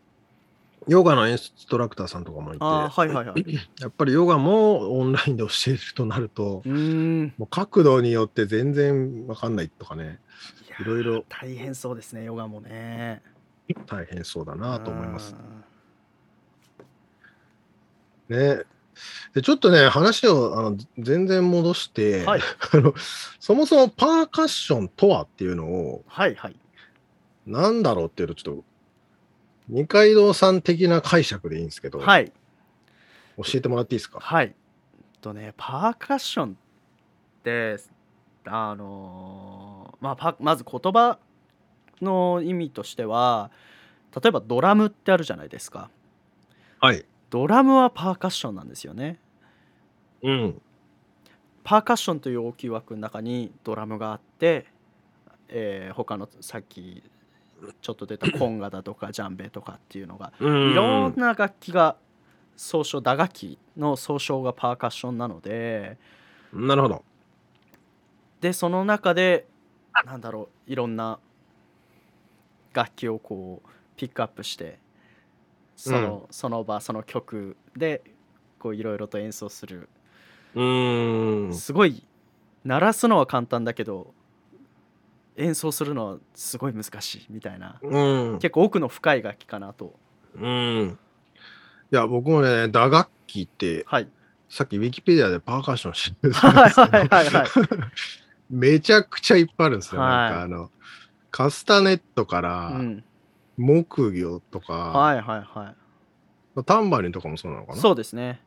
[0.87, 3.43] ヨガのインストラクターさんとかもいて、はいはいはい。
[3.81, 10.19] やっぱりヨガもオンラインで教えるとなると、うもう角度によって全然わかんないとかね、
[10.79, 13.21] いろいろ大変そうですねヨガもね。
[13.87, 15.35] 大変そうだなと思います。
[18.29, 18.37] うん。
[18.37, 18.63] ね。
[19.33, 22.41] でちょっとね、話をあの全然戻して、はい
[22.73, 22.93] あの、
[23.39, 26.55] そもそもパーカッションとはっていうのを、はいはい
[27.45, 28.63] なんだろうっていうと、ちょっと、
[29.69, 32.31] 二階堂さん的な解釈でいいんですけど、はい
[33.37, 34.19] 教えてもらっていいですか？
[34.19, 34.55] はい。
[35.21, 36.55] とね、パーカッションっ
[37.43, 37.77] て、
[38.45, 41.19] あのーまあパ、まず言葉
[42.01, 43.51] の意味としては、
[44.15, 45.89] 例えばドラムってあるじゃないですか。
[46.79, 47.05] はい。
[47.29, 49.19] ドラムはパーカッションなんですよね。
[50.21, 50.61] うん。
[51.63, 54.67] パーカッションという大きい枠の中にドラムがあって、
[55.47, 57.03] えー他のさっき
[57.81, 61.95] ちょっと出たコンガだとかジャンベとかっていうのがうんいろんな楽器が
[62.55, 65.97] 総称打楽器の総称がパーカッションなので
[66.53, 67.03] なるほど。
[68.41, 69.47] でその中で
[70.05, 71.19] なんだろういろんな
[72.73, 74.77] 楽器をこうピックアップして
[75.75, 78.01] その,、その場その曲で
[78.59, 79.89] こういろいろと演奏する。
[80.55, 81.53] うーん。
[81.53, 82.03] すごい
[82.63, 84.13] 鳴らすのは簡単だけど
[85.37, 87.79] 演奏するのはすごい難しいみたいな。
[87.81, 88.39] うん。
[88.39, 89.93] 結構奥の深い楽器かなと。
[90.39, 90.97] うん。
[91.91, 94.09] いや、僕もね、打楽器って、はい。
[94.49, 97.47] さっきウィキペディアでパーカッション知ってたんはいですけどはいはいはい。
[98.49, 100.01] めちゃくちゃいっぱいあるんですよ。
[100.01, 100.09] はい。
[100.09, 100.71] なんかあの、
[101.31, 103.03] カスタネットから、うん
[103.57, 105.75] 木魚とか、はいはいは
[106.65, 107.77] タンバリンとかもそうなのかな？
[107.77, 108.41] いそうですね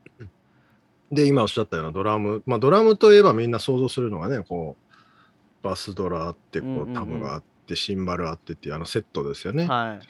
[1.11, 2.43] で、今おっしゃったようなドラム。
[2.47, 9.67] まあ、ドラムといえばみんな想像するのがね、こう、バスドラってこう、タムがあっってシンバルあってっていうあのセットですよね。
[9.67, 10.07] はい。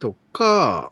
[0.00, 0.90] とか、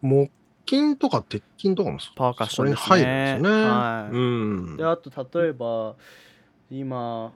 [0.00, 0.30] 木
[0.64, 3.62] 琴とか鉄琴とかもそパーカッシそれにョンです入るんですね。
[3.64, 4.14] はい。
[4.14, 4.76] うん。
[4.76, 5.96] であと例えば
[6.70, 7.32] 今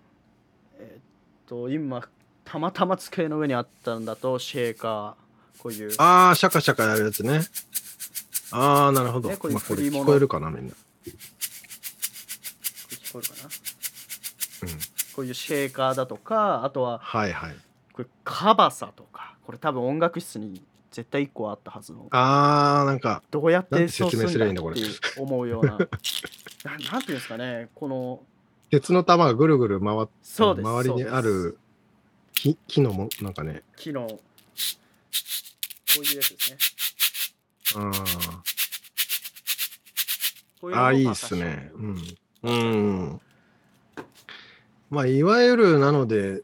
[0.79, 1.03] えっ
[1.47, 2.09] と今
[2.45, 7.41] たまたま机の上にあったんだとシェーカーこういうああ、シャカシャカやるやつね。
[8.51, 9.29] ああ、なるほど。
[9.29, 10.73] ねこういうまあ、これ聞こえるかな、みんな。
[11.05, 13.49] 聞こえるかな？
[14.63, 14.79] うん。
[15.15, 17.57] こういうシェーカーだとかあとははいはい。
[17.93, 24.77] これカバサとかこれ多分音楽室に絶対1個あったはずのああ、なんか、どうやって説明すりゃいいんだこれ
[25.17, 28.21] 思うような ななんていうんですかねこの
[28.71, 31.59] 鉄の玉がぐるぐる回っそうです周りにある
[32.43, 34.19] 木木のも、なんかね、木のこ
[36.01, 36.57] ういうやつですね
[37.77, 37.93] あ
[40.61, 41.71] こういうのをーあー、いいっすね。
[41.75, 42.03] うん。
[42.43, 43.21] うん。
[44.91, 46.43] まあ、いわゆる、なので、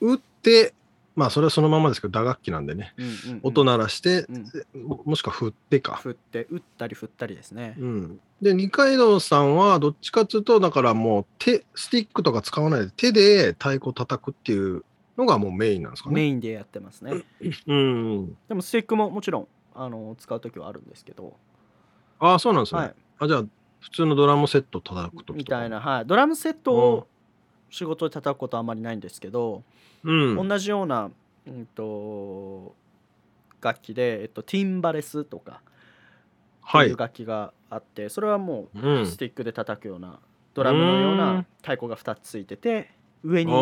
[0.00, 0.74] 打って、
[1.14, 3.40] まあ、それはそのままですけど、打楽器なんでね、うんうんうん。
[3.42, 4.24] 音鳴らして、
[4.74, 4.86] うん。
[4.86, 5.96] ももしくは振ってか。
[5.96, 7.74] 振って打ったり振ったりですね。
[7.78, 14.84] うん、で二階堂さんはどっちかっていうとだからもう手スティックとか使わないで手で太鼓叩くっていう
[15.18, 16.14] のがもうメインなんですかね。
[16.14, 17.12] メインでやってますね。
[17.66, 21.36] うん、でもスティックももちろんあの使う時はあるんですけど。
[22.18, 22.80] ああそうなんですね。
[22.80, 22.94] はい。
[23.18, 23.44] あじゃあ
[23.80, 26.78] 普通のドラムセット叩くとみたいな、はい、ドラムセットうん。
[26.78, 27.06] を
[27.72, 29.64] 仕事で叩くことはあんまりないんですけど、
[30.04, 31.10] うん、同じような、
[31.46, 32.74] うん、と
[33.62, 35.62] 楽器で、えっと、ティンバレスとか
[36.60, 36.88] はい。
[36.88, 39.06] いう楽器があって、それはもううん。
[39.06, 40.20] スティックで叩くような
[40.54, 41.46] ドラムのよううなん。
[41.62, 42.90] 太鼓が2つついてて
[43.24, 43.52] 上に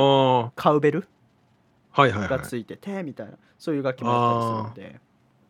[0.57, 1.05] カウベルい
[1.93, 5.01] はいはがついててみたいなそういう楽器もあったりするので、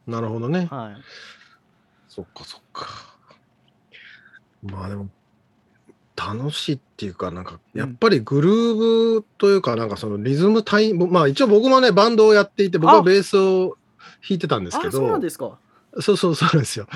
[0.06, 0.10] い。
[0.10, 0.66] なるほどね。
[0.70, 1.02] はい、
[2.08, 2.86] そっかそっか。
[4.62, 5.08] まあでも
[6.20, 8.74] 楽しいっていうかなんかやっぱりグルー
[9.20, 13.02] ブというかなんかそのリズム体まあ一応僕もねバンドをやっていて僕はあ。
[13.02, 13.78] ベースを
[14.28, 15.59] 弾いてたんですけあそうなどんですか。
[16.00, 16.87] そうそうそうなんですよ。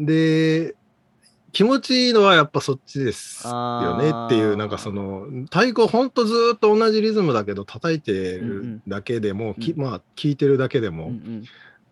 [0.00, 0.74] で
[1.52, 9.82] 気持ちいいのはやっぱそっちですよねっていうなんかその太鼓ほんとずーっと同じリズムだけど叩いてうんうんるだけでも、きうん。
[9.82, 11.44] まあ聴いてるだけでも、うんうん。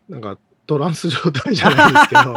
[0.08, 2.34] なんかトランス状態じゃないですけど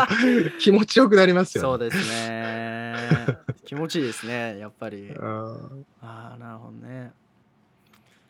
[0.59, 1.67] 気持ちよくなりますよね。
[1.67, 1.97] そうです
[2.29, 2.76] ね
[3.65, 5.11] 気持ちいいですねやっぱり。
[5.17, 7.11] あーああなるほどね。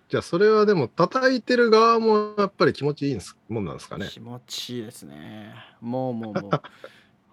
[0.09, 4.07] じゃあそれはでも叩いてる側もやっぱり気持ちいいんすもんなんですかね？
[4.09, 5.53] 気持ちいいですね。
[5.81, 6.51] もうもうもう。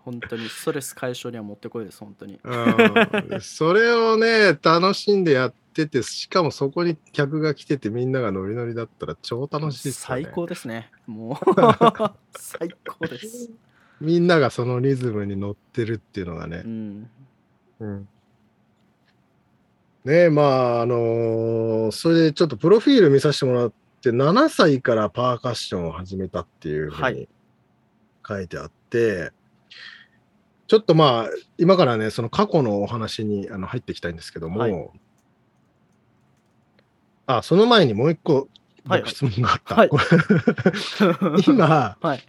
[0.05, 2.38] 本当にストレス解消にはもってこいです本当に。
[2.44, 10.25] うん、それをね楽しんでやっててしかもそこに客が来ててみんながノリノリだったら超楽しいですよね。
[10.25, 10.90] 最高ですね。
[11.07, 11.55] もう。
[12.37, 13.51] 最高です。
[13.99, 16.62] みんながそのリズムに乗ってるっていうのがね。
[16.64, 16.68] う。
[16.68, 17.11] ん
[17.80, 18.08] うん。
[20.04, 20.42] ねま
[20.78, 27.28] ああのーそれでちょっとプロフィール見させてもらって7歳からパーカッションを始めたっていうふうにはい。
[28.26, 29.32] 書いてあって、
[30.66, 34.90] ちょっとまあ今からねその過去のお話にあの入っていきたいんですけども、はい。
[37.26, 38.48] あその前にもう一個
[38.87, 39.00] はい。
[39.00, 39.74] 僕質問があった。
[39.76, 39.90] はい。
[41.46, 42.22] 今はい。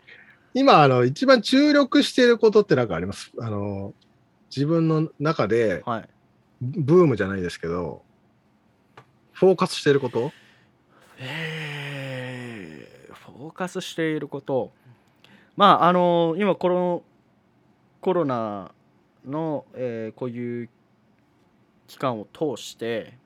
[0.53, 3.31] 今あの一番注力していることって何かあります？
[3.39, 3.93] あの
[4.55, 6.09] 自分の中ではい
[6.61, 8.01] ブームじゃないですけど、
[9.33, 10.31] フォーカスしてること？
[11.19, 14.71] えーフォーカスしていること
[15.57, 17.03] まああの今この
[18.01, 18.71] コロナ
[19.25, 20.69] の、えーこういう
[21.87, 23.17] 期間を通して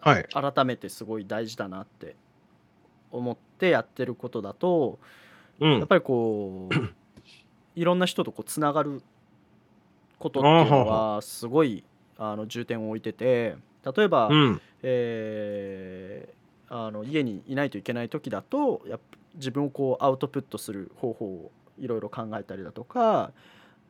[0.00, 0.26] はい。
[0.32, 2.16] 改めてすごい大事だなって
[3.10, 4.98] 思ってやってることだと
[5.60, 5.78] うん。
[5.78, 6.74] やっぱりこう
[7.78, 9.02] いろんな人とこうつながる
[10.24, 11.84] ことっていうのはすごい
[12.16, 13.56] あの重点を置いてて
[13.94, 14.60] 例えば、うん。
[14.82, 16.34] えー
[16.70, 23.32] あの家にいないといけない時だとやっぱ自分をこうアウトプットする方法をいろいろ考えたりだとか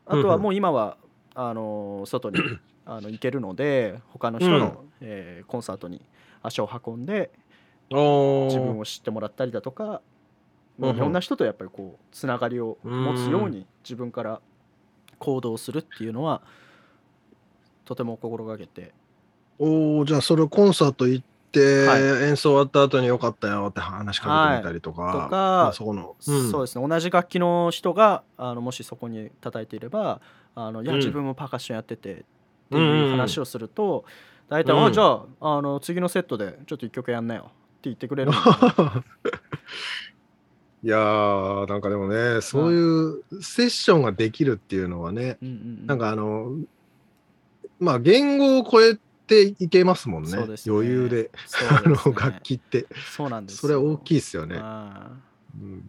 [0.04, 0.98] あとはもう今は
[1.34, 2.38] あの外に
[2.84, 6.02] あの行けるので他の人の、えーコンサートに
[6.42, 7.30] 足を運んで
[7.90, 10.02] お自分ーを知ってもらったりだとか
[10.78, 10.96] うんうん。
[10.96, 14.40] いろんな人とやっぱりこうつながりを持つように自分から
[15.18, 16.42] 行動するっていうのは
[17.84, 18.92] とても心がけて。
[19.58, 22.02] おーじゃあそれコンサート行って、はい。
[22.28, 25.12] 演奏終わった後によかったよって話しかけてみたりとか、はい。
[25.12, 26.50] とかまあそこの、うん。
[26.50, 26.86] そうですね。
[26.86, 30.20] 同じ楽器の人があのもしそこに叩いていれば
[30.56, 30.98] あのいやうん。
[30.98, 32.24] 自分もパーカッションやっててって
[32.72, 34.04] うんうんいううん話をすると
[34.48, 34.84] 大体、うん。
[34.86, 37.52] あじゃああの次のセットでちょっと一曲やんなよって
[37.84, 38.32] 言ってくれる
[40.84, 45.86] いやーなんかでもねそういうセッションができるっていうのはね、うんうんうん。
[45.86, 46.52] なんかあの
[47.80, 50.30] まあ言語を超えっていけますもんね。
[50.32, 50.54] ね。
[50.66, 51.30] 余裕で。
[51.46, 52.86] そう あの楽器って。
[53.16, 54.58] そうなんですそれは大きいですよね。
[54.60, 55.12] あ
[55.58, 55.82] うん。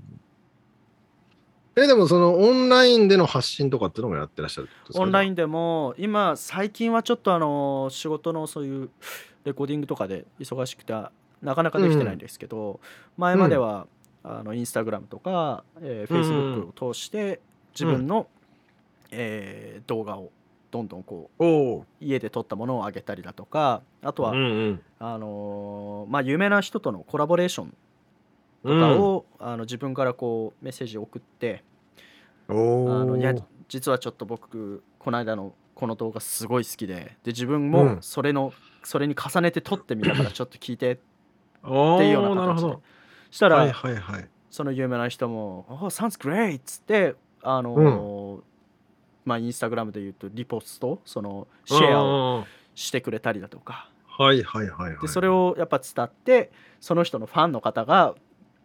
[1.76, 8.90] え、でもそのオンラインでの発信とかっていうのもやってらっしゃるオンラインでも今最近はちょっとあの仕事のそういう
[9.44, 10.94] レコーディングとかで忙しくて
[11.42, 12.80] なかなかできてないんですけど、
[13.18, 13.88] 前までは、
[14.28, 17.40] あのインスタグラムとか、えー、フェイスブックを通して
[17.74, 18.28] 自分の、
[19.12, 20.32] えー動画を
[20.72, 24.82] どんどんこう家で撮ったものを上げたりだとかあとは、うんうん。
[25.00, 27.76] あのーまあ、有名な人とのコラボレーションと
[28.64, 31.64] うんかを、あの自分からこうメッセージを送って
[32.50, 32.54] お
[32.90, 33.44] あのいやお。
[33.70, 38.52] 実はちょっと僕この間のこの動画すごい好きでで自分うもんそれの、
[38.84, 40.98] それに重ねて撮ってみたからちょっと聞いてっ
[41.64, 42.78] おていうような形で。
[43.32, 44.30] したら、はいはいはい。
[44.50, 48.42] その有名な人も「Oh, sounds great!」っつってあのー
[49.26, 52.46] まあインスタグラムで言うとリポストそのシェアをを。
[52.76, 55.02] してくれたりだとかはいはいはいはい。
[55.02, 58.16] でそれをやっぱ伝ってその人のファンの方が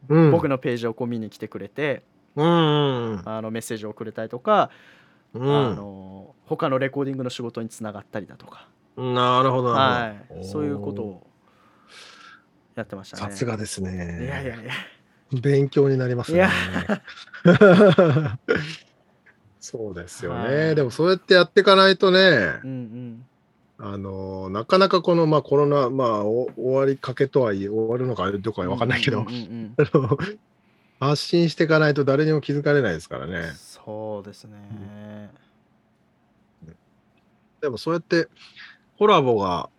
[0.09, 2.03] うん、僕のページをこう見に来てくれて、
[2.37, 4.71] うんうんあのメッセージをくれたりとか、
[5.35, 5.71] うん。
[5.73, 10.41] あの他のレコーディングの仕事につながったりだとか、なるほどなはるほど。
[10.41, 11.27] い、そういうことを
[12.75, 13.33] やってましたね。
[13.33, 14.25] さすがですね。
[14.25, 14.73] いやいやいや、
[15.41, 16.51] 勉強になりますねいや。
[19.61, 20.67] そうですよね。
[20.67, 23.27] はいでもそうやってやっていかないとねう、ん
[23.79, 28.71] あのなかなかこのまあコロナまあお終わりかけとはいえ終わるのかどうかうん。
[28.71, 30.19] わかんないけどうん、うんうん あの
[31.01, 33.53] 発信していかないと誰にも気づかれないですからね。
[33.55, 35.31] そうですね。
[37.61, 38.29] でもそうやって
[38.99, 39.71] コラボが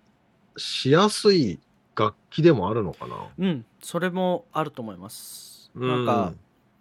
[0.58, 1.60] しやすい
[1.96, 3.16] 楽器でもあるのかな？
[3.38, 5.72] うん、それもあると思います。
[5.76, 6.34] なんか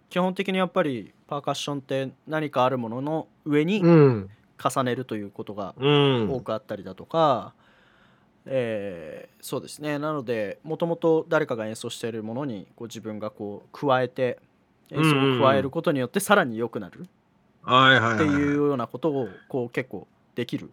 [0.09, 4.29] 基本的にやっぱりパーカッションって何かあるものの上にうん、
[4.61, 7.53] 重ねるということがうん、多くあったりだとか、
[8.45, 9.97] えーそうですね。
[9.97, 14.37] なのでもともと誰かが演奏しているものにこう自分がこう加えて
[14.91, 20.69] 演奏を加えることによってさらに良くなるっていうようなことをこう結構できる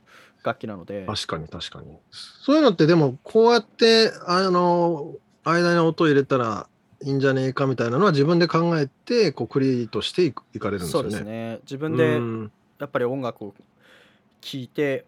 [0.48, 1.96] 楽器なので確かに確かに。
[2.10, 6.68] そういうのってでもこうやってあの間に音入れたら
[7.02, 11.12] いいんじゃねえかみたいなのは自分で考えてこうクリエイトしていかれるんですそうよね。
[11.12, 13.54] ですね自分でうんやっぱり音楽を
[14.40, 15.04] 聴いて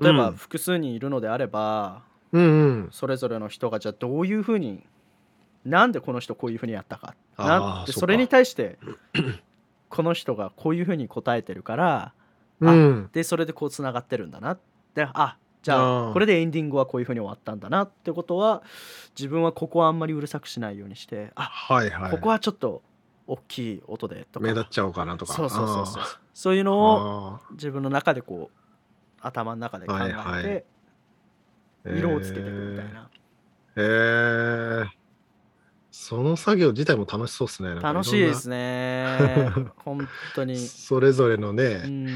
[0.00, 2.02] 例えばうん複数人いるのであれば、
[2.32, 2.46] うんう
[2.84, 2.88] ん。
[2.92, 4.84] それぞれの人がじゃあどういうふうに
[5.64, 8.78] なんでこの人こういうふうにやったかなそうかそれに対して
[9.88, 12.12] この人がこういうふうに答えてるから
[12.60, 13.10] うん。
[13.12, 14.56] でそれでこうつながってるんだな
[14.94, 18.62] であじゃあこれでエンディングはこういうふうに終わったんだなってことは
[19.16, 22.10] 自分はここはあんまりうるさくしないようにしてあはいはい。
[22.10, 22.82] ここはちょっと
[23.26, 24.46] 大きい音でとか。
[24.46, 25.32] 目立っちゃおうかなとか。
[25.34, 28.58] そうそうそうそうあそういうーのをあ自分の中でこう
[29.20, 30.44] 頭の中で考えて、はいはい。
[30.44, 30.62] ー
[31.98, 33.08] 色をつけていくみたいな、
[33.76, 34.80] へー。
[34.80, 34.86] へー。
[35.90, 37.74] その作業自体も楽しそうですね。
[37.80, 39.06] 楽しいですね。
[39.84, 42.08] 本当に、それぞれのうね、ん、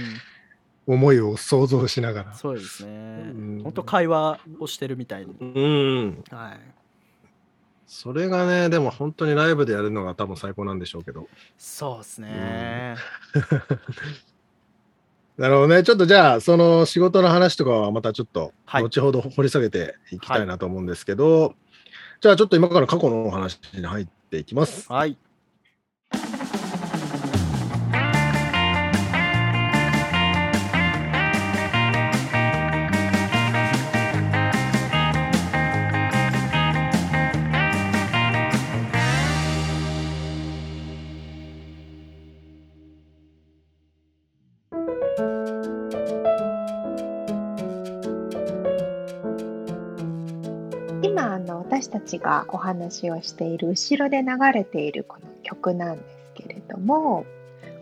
[0.86, 2.34] 思いを想像しながら。
[2.34, 6.24] そうですねうん本当会話をしてるみたいに、うん。
[6.30, 6.60] はい、
[7.86, 11.28] それがね、でも本当にライブでやるのが多分最高なんでしょうけど。
[11.58, 12.96] そうですね、
[15.36, 15.82] なるほどね。
[15.82, 21.54] ちょっとじゃあ、その仕事の話とかはまたちょっと、はい後ほど掘り下げていきたいなと思うんですけど、
[22.20, 24.92] じゃあちょっと今から過去のお話に入っていきます。
[24.92, 25.18] はい
[51.76, 57.26] 私たちがお話をしている後ろで流れているこの曲なんですけれども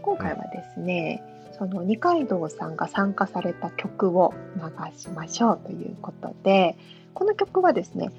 [0.03, 1.23] 今回はですね、
[1.57, 6.77] その二階堂さんが参加された曲を流しましょうということで
[7.15, 8.11] この曲はですね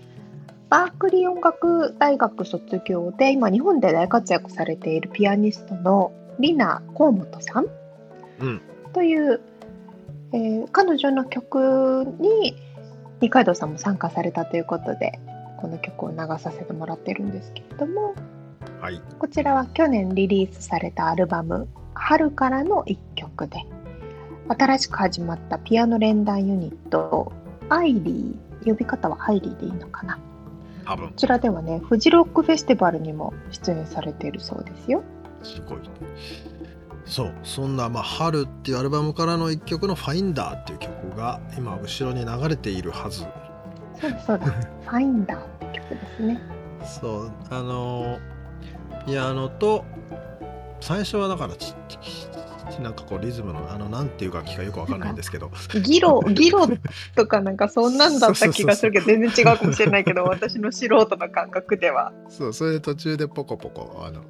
[0.69, 7.65] バークリー音楽大学卒業で今日本で大活躍されているピアニストのリナ・河本さん
[8.39, 8.61] うん。
[8.93, 9.41] という、
[10.31, 12.55] えー彼女の曲に
[13.19, 15.19] 二階堂さんも参加されたということで
[15.57, 18.15] この曲を流させてもらってるんですけれども
[18.81, 19.01] はい。
[19.19, 23.65] こちらは去年リリースされたアルバム「春からの一曲で
[24.47, 27.31] 新しく始まったピアノ連弾ユニット
[27.69, 30.19] アイリー呼び方はアイリーでいいのかな？
[30.85, 31.13] 多分こ。
[31.15, 35.03] ちらではねフジロックフェスティバルにも出演されているそうですよ
[35.41, 35.77] すごい。
[37.05, 43.25] そう、そんな、まあ、春っていうアルバムからの一曲のファインダーっていう曲が今後ろに流れているはず
[44.01, 44.45] そうだそうだ。
[44.45, 46.41] ファインダーって曲ですね。
[47.01, 48.19] そうあの
[49.05, 49.83] ピアノと
[50.81, 51.73] 最初はだからち
[52.81, 55.51] なんかこうリズムのあのなんていう楽器かよくわかんないんですけど
[55.83, 56.67] ギロ、ギロ
[57.15, 62.11] とかなんかそんなんだった気がするけど、全然違うかもしれないけど、私の素人の感覚では。
[62.27, 64.23] そうそれで途中でポコポコあの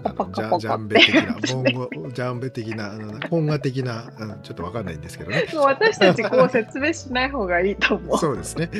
[0.00, 1.22] パカパジャンベ的て。
[1.22, 8.18] なボンゴジャンベ的なあの本画的な、うん、ちょっとわかんないんですけどね 私たちこう説明しない方がいいと思う。
[8.18, 8.70] そうですね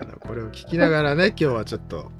[0.00, 2.10] あのこれを聞きながらね 今日はちょっと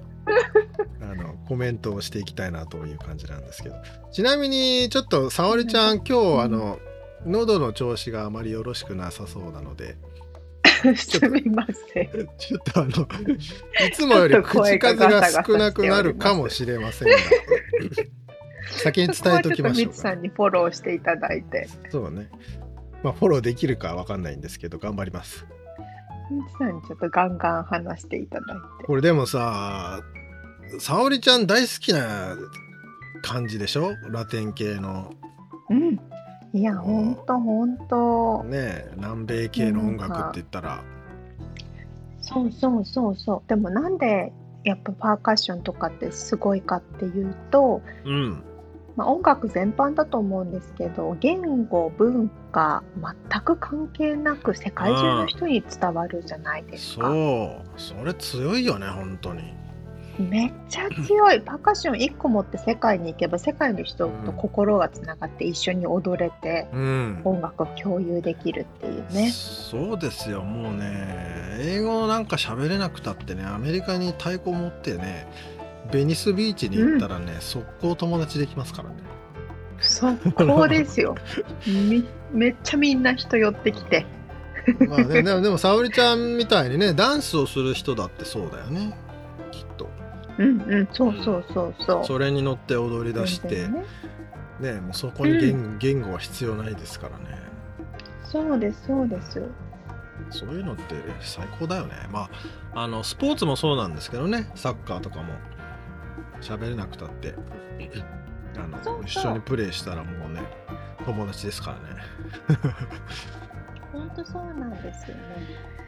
[1.01, 3.76] あのコメントをしていきたいなという感じなんですけど
[4.12, 6.79] ちなみにちょっと沙織ちゃん今日あの
[7.26, 9.97] 喉の調子があまりよろしくなさそうなので
[10.97, 12.29] すみません。
[12.39, 12.91] ちょっとあの
[13.87, 17.16] いつもより口が数が少なくなるかもしれませんが
[18.71, 21.69] 先に伝えときましょうさんにフォローしていただいて。
[21.91, 22.29] そうね
[23.03, 25.47] まあフォローできるかわかんないんですけど頑張ります
[26.31, 28.85] みつさんにちょっとガンガン話していただいて。
[28.85, 30.01] これでもさ
[30.79, 32.37] 沙織ちゃん大好きな
[33.23, 33.95] 感じでしょ？
[34.11, 35.12] ラテン系の
[35.71, 35.99] うん。
[36.59, 38.43] いや、ほんとほんと。
[38.43, 40.83] ねえ南米系の音楽って言ったら
[42.21, 43.49] そうそうそうそう。
[43.49, 44.33] でもなんで
[44.65, 48.43] やっぱパーカッションとかってすごいかっていうと、うん
[48.97, 52.83] まあ、音楽全般だと思うんですけど言語文化
[53.31, 57.07] 全く関係なく世界中の人に伝わるじゃないですか。
[57.07, 59.55] そうそれ強いよね本当に
[60.19, 69.31] めっちゃ強いパーカッション1個持って世界に行けば世界の人と心がつながって一緒に踊れてうん音楽を共有できるっていうね。
[69.31, 75.27] そうですよもうね英語なんか喋れなくたってねアメリカに太鼓持ってね
[75.93, 78.97] ベニスビーチに行ったらね、速攻友達できますからね
[79.81, 81.14] 速攻ですよ
[81.66, 82.03] め。
[82.33, 84.05] めっちゃみんな人寄ってきて。
[84.87, 88.95] まあねでもでも沙織ちゃんみたいにねダンスをする人だってそうだよね
[90.39, 92.05] うんうん、そうそうそうそう。
[92.05, 93.68] それに乗って踊り出して。
[93.68, 93.84] ね。
[94.61, 97.39] ねもうそこに言,、言語は必要ないですからね。
[98.24, 99.43] そうですそうです。
[100.30, 101.95] そういうのって最高だよね。
[102.12, 102.28] ま
[102.74, 104.51] ああのスポーツもそうなんですけどね。
[104.55, 105.34] サッカーとかも。
[106.41, 107.34] 喋れなくたって。
[108.57, 109.03] あのそうそう。
[109.05, 110.43] 一緒にプレーしたらもうね
[111.05, 112.59] 友達ですからね。
[113.93, 115.22] 本当そうなんですよね。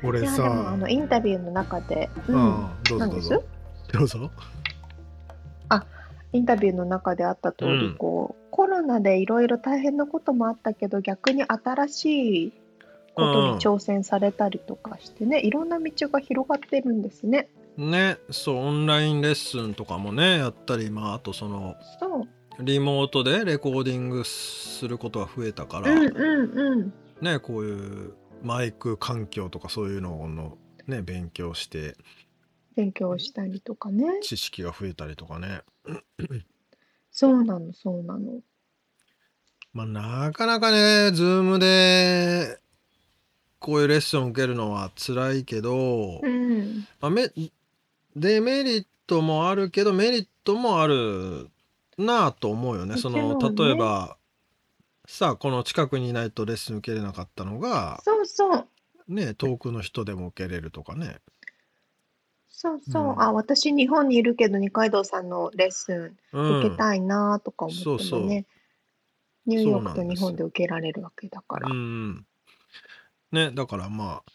[0.03, 3.45] い俺やでもあさのインタビューの中で、う、うんんどうぞどうぞ
[3.93, 4.31] どうぞ
[6.33, 12.05] インタビューの中であった通り、うんこうコロナでいろいろ大変なこともあったけど逆に新し
[12.47, 12.53] い
[13.15, 17.49] ことに挑戦されたりとかしてね、いろんな道が広がってるんですね。
[17.79, 21.77] ねそうオンラインレッスンとかもねやったりまああとその。
[22.59, 26.93] リモートでレコーディングすることが増えたから、うんうんうん。
[27.23, 31.95] ねこういうマイク環境とかそういうののね勉強して
[32.77, 34.21] 勉強したりとかね。
[34.23, 35.63] 知識が増えたりとかね
[37.11, 38.41] そうなのそうなの。
[39.73, 42.59] まあなかなかねズームで
[43.59, 46.87] こういうレッスンを受けるのは辛いけど、うん。
[47.01, 47.31] まあ、め
[48.17, 51.49] デメリットもあるけどメリットもある
[51.99, 52.97] なあと思うよね。
[52.97, 54.17] その例えば
[55.07, 58.67] さあこの近くにいないとレッスン受けれなかったのがそうそう。
[59.09, 61.19] ね遠くの人でも受けれるとかね。
[62.61, 63.03] そうそう。
[63.05, 63.23] うん。
[63.23, 68.21] あ、私日本にいるけど二階堂さんのレッスンうん、受けたいなとか思ってもね、そうそう。
[68.27, 71.71] ニューヨークと日本で受けられるわけだから。
[71.71, 72.27] うん。
[73.33, 74.33] ね、だからまあ、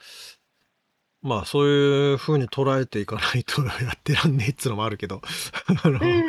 [1.22, 5.22] まあそういう風に捉えていかないとやってらんねえっつうのもあるけど、
[5.84, 6.24] あの、うん。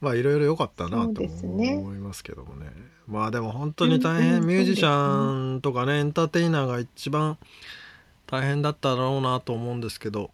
[0.00, 2.72] まあいろいろ良かったなと思いますけどもね。
[3.06, 7.36] まあでも本当に大変、うんうんミュージシャンとかね、エンターテイナーが一番
[8.26, 10.30] 大変だっただろうなと思うんですけど、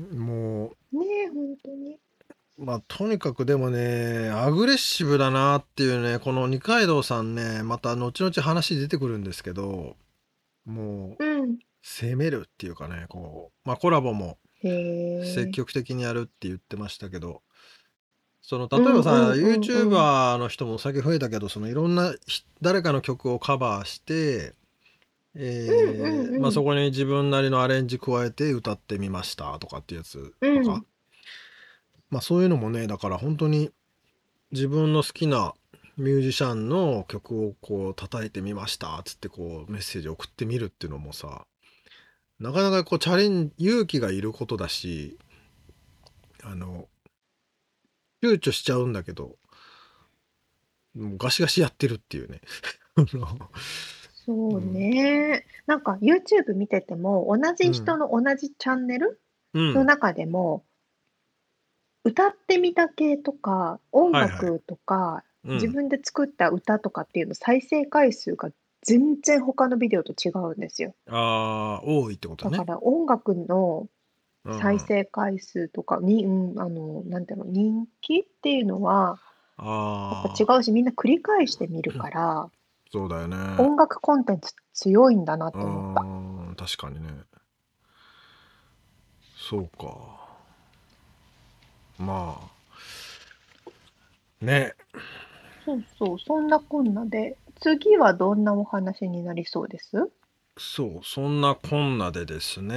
[0.00, 1.98] もう、ねえ、本当に。
[2.58, 9.94] まあとにかくでもねアグレッシブだなっていうねこの二階堂さんねまた後々話出てくるんですけど
[10.64, 11.58] もううん。
[11.82, 14.38] 攻めるっていうかねこうまあコラボも。
[14.62, 17.42] 積極的にやるって言ってましたけど、
[18.40, 24.54] その例えばさ、うんうんうんうん YouTuber の人も最近増えたけどそのいろんなひ誰かの曲をカバーして、
[25.38, 30.86] えまあ、そこに自分なりのアレンジ加えて歌ってみましたとかってやつとか、うん。
[32.10, 33.70] まあそういうのもねだから本当に
[34.52, 35.54] 自分の好きな
[35.96, 41.46] ミュージシャンの曲をこう叩いてみましたっつってこうメッセージ送ってみるっていうのもさ
[42.38, 45.18] なかなかこうチャレン勇気がいることだし
[46.44, 46.86] あの
[48.22, 49.36] 躊躇しちゃうんだけど
[50.94, 52.40] もうガシガシやってるっていうね
[54.26, 55.46] そうね。
[55.66, 59.20] なんか YouTube 見てても、同じ人の同じチャンネル
[59.54, 60.64] の中でも、
[62.04, 68.50] 歌ってみた系とか、音楽とか、自分で作った歌とかっていうの再生回数が
[68.82, 70.94] 全然他のビデオと違うんですよ。
[71.08, 73.88] ああ、多いってことだから音楽の
[74.60, 79.18] 再生回数とかに、うん、あの、なんていうの、人気っていうのは、
[79.58, 82.50] やっぱ違うし、みんな繰り返して見るから、
[82.92, 83.36] そうだよね。
[83.58, 86.64] 音楽コンテンツ強いんだなって思った。
[86.64, 87.08] 確かにね。
[89.36, 89.96] そうか。
[91.98, 94.44] まあ。
[94.44, 94.74] ね。
[95.64, 100.10] そうそう、そんなこんなで、次はどんなお話になりそうです？
[100.58, 102.74] そう、そんなこんなでですね、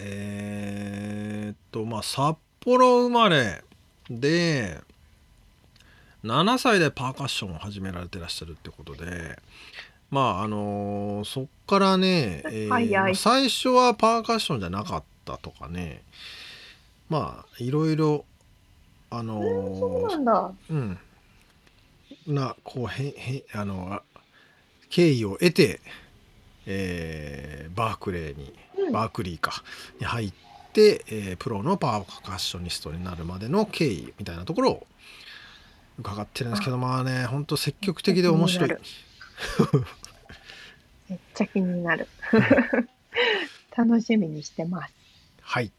[0.00, 3.62] えーっと、まあ、札幌生まれ
[4.08, 4.80] で、
[6.24, 9.38] 7歳でパーカッションを始められてらっしゃるってことで、
[10.10, 16.02] まあ、あのーそっからね、えー最初はパーカッションじゃなかったとかね、
[17.10, 18.24] まあ、いろいろ、
[19.10, 20.52] あのーそうなんだ。
[20.70, 20.98] うん、
[22.26, 24.00] な、こう、へ、へ、あの、
[24.88, 25.80] 経緯を得て、
[26.66, 29.62] えー、バークレーに、うん、バークリーか
[30.00, 30.32] に入っ
[30.72, 34.86] て、えー、プロのパーカッショニストになるまでの経緯みたいなところを
[35.98, 38.68] 伺ってるんですけどまあねほんと積極的で面白い。
[41.08, 42.08] めっちゃ気になる。
[43.76, 44.94] 楽しみにしてます。
[45.40, 45.70] はい。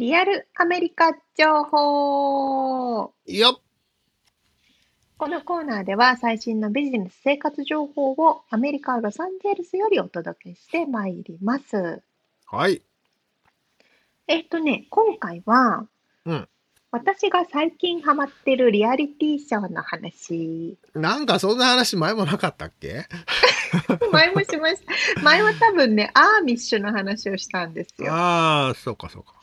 [0.00, 3.60] リアルアメリカ情報よ
[5.18, 12.00] このコーナーでは最新のビジネス生活情報をアメリカ・ロサンゼルスよりお届けしてまいります。
[12.46, 12.80] はい。
[14.26, 15.86] えっとね、今回は、
[16.24, 16.48] うん、
[16.92, 20.78] 私が最近ハマってるリアリティショーの話。
[20.94, 23.04] なんかそんな話前もなかったっけ？
[24.10, 24.80] 前もしまし
[25.14, 25.20] た。
[25.20, 28.10] 前は多分ね、アーミッシュの話をしたんですよ。
[28.10, 29.39] ああ、そうかそうか。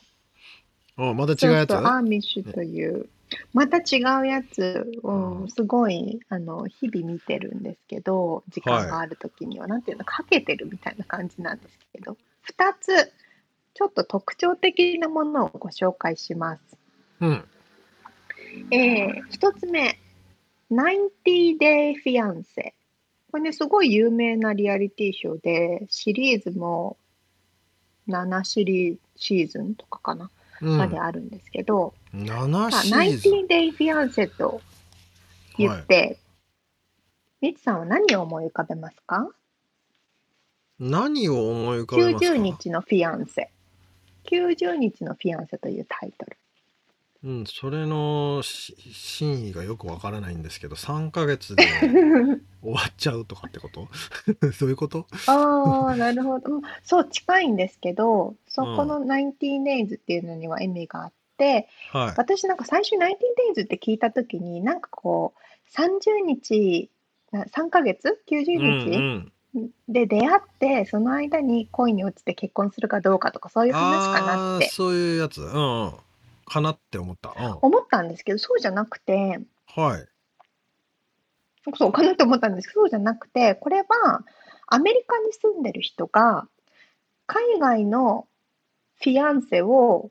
[0.98, 1.76] あまた違うやつ？
[1.76, 3.08] アーミッシュという、
[3.54, 12.14] また違うやつをすごいあの日々見てるんですけど時間がある時には、はい、なんていうのかけてるみたいな感じなんですけど
[12.58, 13.12] 2つ
[13.74, 16.62] ちょっと特徴的なものをご紹介します。
[17.22, 17.44] うん。
[18.72, 20.00] えー、1つ目
[20.72, 22.74] 90 Day Fiance
[23.30, 26.98] これねすごい有名なリアリティショーでシリーズも
[28.08, 30.32] 7シリシーズンとかかな
[30.62, 34.62] まであるんですけど、うん、7シーズン ?19day fiance と
[35.58, 36.18] 言って、
[37.42, 39.30] み、つ、さんは何を思い浮かべますか？
[40.80, 43.50] 何を思い浮かべますか ?90 日のフィアンセ。
[44.26, 46.38] 90日のフィアンセというタイトル。
[47.28, 51.66] うん、それの真意がよくわからないんですけど、3ヶ月で
[52.64, 53.90] 終わっちゃうとかってこと？
[54.54, 55.08] そういうこと？
[55.28, 56.62] ああ、なるほど。
[56.86, 63.00] そう、近いんですけど、そこの19 days っていうのには意味があって、はい、私なんか最初19
[63.56, 66.90] days って聞いたときに、なんかこう、30日、
[67.34, 69.72] 3ヶ月 ?90 日、うんうん。
[69.90, 74.70] で出会ってその間に恋に落ちて結婚するかどうかとかそういう話かなって。
[74.70, 75.42] そういうやつ。
[75.42, 75.94] うん、うん、
[76.48, 77.34] かなって思った。
[77.38, 77.58] うん。
[77.62, 80.08] 思ったんですけど、そうじゃなくて、はい。
[81.76, 84.24] そうかなって思ったんですけど、そうじゃなくて、これは
[84.68, 86.48] アメリカに住んでる人が、
[87.26, 88.28] 海外の
[88.96, 90.10] フィアンセを、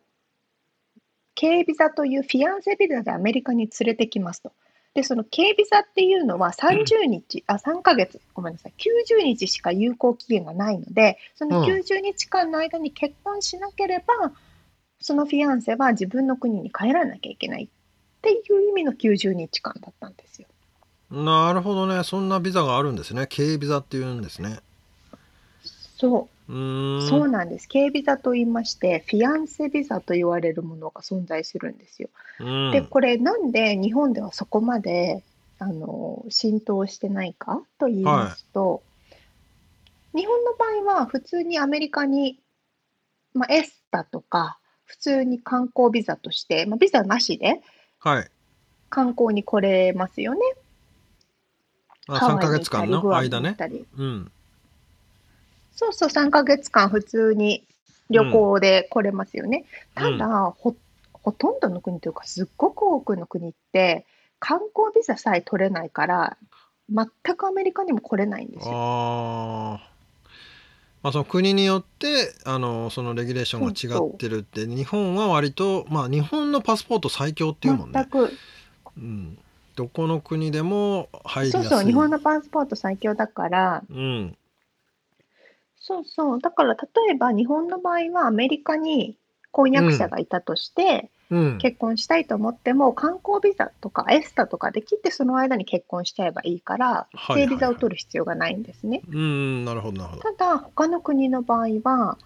[1.39, 4.53] 軽ビザというフィアンセビザでアメリカに連れてきますと。
[4.95, 14.33] で、その軽ビザっていうのは30日、あ、3ヶ月、ごめんなさい、90日しか有効期限がないので、その90日間の間に結婚しなければ、
[15.07, 17.69] そのフィアンセは自分の国に帰らなきゃいけないっ
[18.23, 20.49] ていう意味の90日間だったんですよ。
[21.13, 22.03] なるほどね。
[22.03, 23.29] そんなビザがあるんですね。
[23.29, 24.59] 軽ビザっていうんですね。
[25.97, 26.53] そう。
[26.53, 27.69] うそうなんです。
[27.69, 32.09] 軽ビザと言いまして、フィアンセビザと言われるものが存在するんですよ。
[32.73, 35.23] で、これなんで日本ではそこまで
[35.61, 38.83] あの浸透してないかと言いますと、
[39.13, 42.41] はい、日本の場合は普通にアメリカに、
[43.35, 47.61] まあ、エスタとか普通に観光ビザとして、まあ、ビザなしで
[48.89, 50.41] 観光に来れますよね。
[52.09, 53.15] あ3ヶ月間の？
[53.15, 53.57] 間ね。
[53.97, 54.31] うん、
[55.75, 57.65] そうそう、3ヶ月間普通に
[58.11, 59.65] 旅行で来れますよね。
[59.97, 60.77] うん、ただ、ほ、
[61.13, 64.07] ほとんどの国というか、すっごく多くの国って、
[64.39, 66.37] 観光ビザさえ取れないから、
[66.89, 68.75] 全くアメリカにも来れないんですよ。
[68.75, 69.96] ああ。
[71.07, 78.09] まあ、その国によってあのそのレギュレーションが違ってるって日本は割とまあ日本のパスポート最強っていうもんね。
[78.11, 78.33] 全く。
[78.97, 79.39] うん。
[79.77, 81.53] どこの国でも入り。
[81.53, 84.37] そうそう、日本のパスポート最強だから、うん。
[85.79, 86.41] そうそう。
[86.41, 89.17] だから例えば日本の場合はアメリカに
[89.57, 99.01] 婚約者がいたとして、うん、結婚したいと思っても観光ビザとかエスタとかで切ってその間に結婚しちゃえばいいから帰省ビザを取る必要がないんですね。
[99.09, 100.23] うんなるほどなるほど。
[100.23, 102.19] ただ他の国の場合は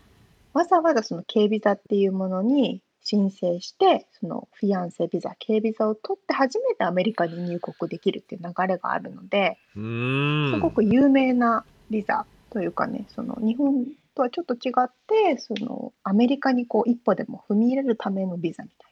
[0.53, 13.87] わざわざその軽ビザっていうものに申請してそのフィアンセビザ軽ビザを取って初めてアメリカに入国できるっていう流れがあるのですごく有名なビザというかねその日本
[14.21, 18.91] とはちょっと違ってそのアメリカにこう一歩でも踏み入れるためのビザみたいな。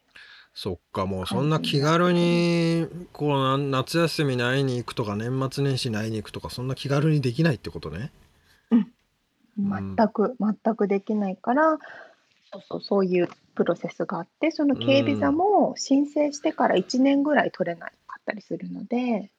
[0.55, 8.11] そっかもうそんな気軽にこう夏休みに会いに行くとか年末年始に会いに行くとかそんな気軽にできないってことね。
[8.73, 11.79] うん、全く、全くできないから
[12.53, 19.31] そうそうそういうプロセスがあってその軽ビザも申請してから1年ぐらい取れなかったりするので、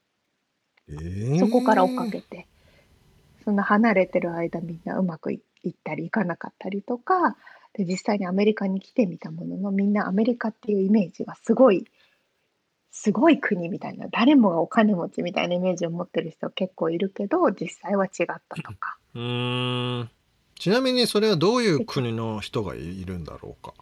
[0.87, 2.47] えー、そこから追っかけて
[3.43, 5.39] その離れてる間みんなうまくいっ
[5.83, 7.35] たりいかなかったりとか
[7.73, 11.85] で実際にアメリカに来てみたもののみんなアメリカっていうイメージがすごい
[12.91, 18.97] すごい国みたいな誰もがお金持ちみたいなイメージを持ってる人結構いるけど実際は違ったとか。
[19.13, 20.09] うん。
[20.55, 23.73] ちなみにそれはどういう国の人がいるんだろうか？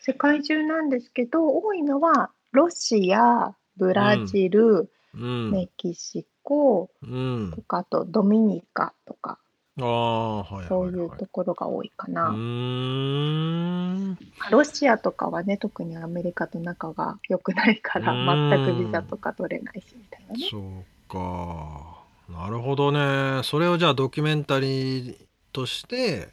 [0.00, 9.38] 世界中なんですけど多いのはロシアブラジル、うん、メキシコとか、あとドミニカとか
[9.80, 10.68] ああ、はいはいはい。
[10.68, 12.30] そういうところが多いかうな。
[12.30, 14.18] ーん。
[14.50, 20.48] ロシアとかはね、特にアメリカと仲が良くないから、全くビザとか取れないしみたいなね。
[20.50, 20.62] そう
[21.08, 22.06] か。
[22.28, 23.42] なるほどね。
[23.44, 25.16] それをじゃあドキュメンタリー
[25.52, 26.28] として、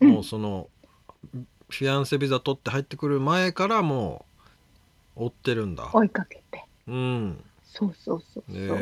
[0.00, 0.68] もうその、
[1.68, 4.24] フィアンセビザ取って入ってくる前からも
[5.16, 5.90] う追ってるんだ。
[5.92, 6.64] 追いかけて。
[6.86, 7.44] うん。
[7.78, 8.68] そうそうそうそう。
[8.68, 8.74] だ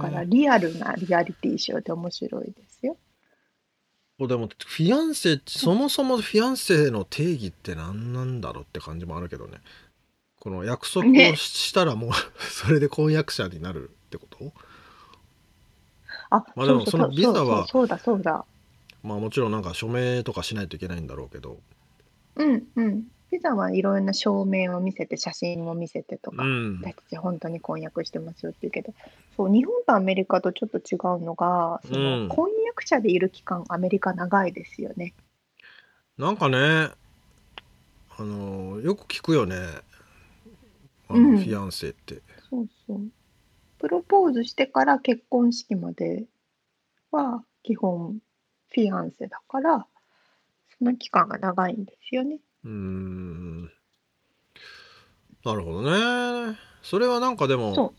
[0.00, 2.96] からリアルなリアリティショーで面白いですよ。
[4.18, 9.58] でもフィアンセそもそもフィアンセの定義って何なんだろうって感じもあるけどね。
[10.40, 14.52] この約束をしたらもう、ね、 それで婚約者になるってこと？
[16.30, 18.46] あまあでもそのビザはそうだそうだ。
[19.02, 21.60] まあもちろんなんか署名とかしないといけないんだろうけど。
[22.36, 28.92] うんうんピザはいろんな証明を見せて写真を見せてとか、うん、私たち本当に婚約してますよって言うけど
[29.36, 35.14] そう日本とアメリカとちょっと違うのがその、婚約者でいる期間アメリカ長いですよね。
[36.18, 36.90] なんかね
[38.18, 39.56] あのよく聞くよね
[41.08, 42.20] あの、フィアンセって。
[42.50, 43.00] そうそう
[43.78, 46.24] プロポーズしてから結婚式まで
[47.10, 48.18] は基本
[48.68, 49.86] フィアンセだから
[50.78, 52.40] その期間が長いんですよね。
[52.64, 53.70] うーん。
[55.44, 55.90] なるほど
[56.50, 56.58] ね。
[56.82, 57.94] それはなんかでも、そ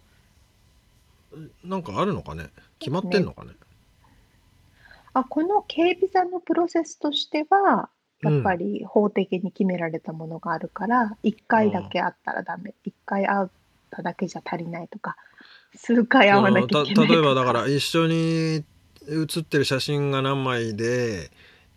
[1.63, 2.49] なんかあるのかね？
[2.79, 3.51] 決まってんのかね？
[5.13, 7.89] あ、この軽ビザのプロセスとしては、
[8.21, 13.47] やっぱり法的に決められたものがあるから、1回だけあったらダメ、1回会っ
[13.89, 15.17] ただけじゃ足りないとか、
[15.75, 18.63] 数回会わなきゃいけない例えばだから一緒に
[19.07, 21.31] 写ってる写真が何枚で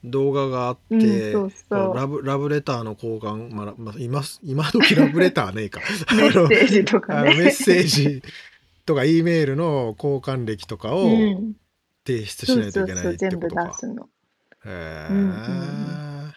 [0.04, 5.80] 動画があって、うん、そうラブラブレターの交換、まあまあ、今今時ラブレターねえか。
[6.14, 7.34] メッセージとかね。
[7.36, 8.22] メッセージ
[8.84, 11.08] とか E メールの交換歴とかを
[12.06, 14.02] 提出しないといけないってことか、全部出すの。
[14.04, 14.08] へ
[14.66, 16.32] え、うんうん、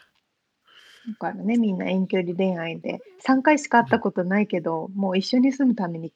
[1.12, 3.02] だからねみんな遠距離恋愛で。
[3.26, 6.14] 3回しか会ったことないけど、もう一緒に住むために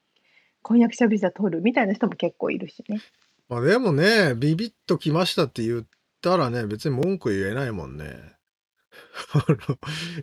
[0.62, 3.02] 婚約者ビザ取るみたいな人も結構いるしね。
[3.50, 5.86] まあでもねビビッときましたって言っ
[6.22, 8.36] たらね、別に文句言えないもんね。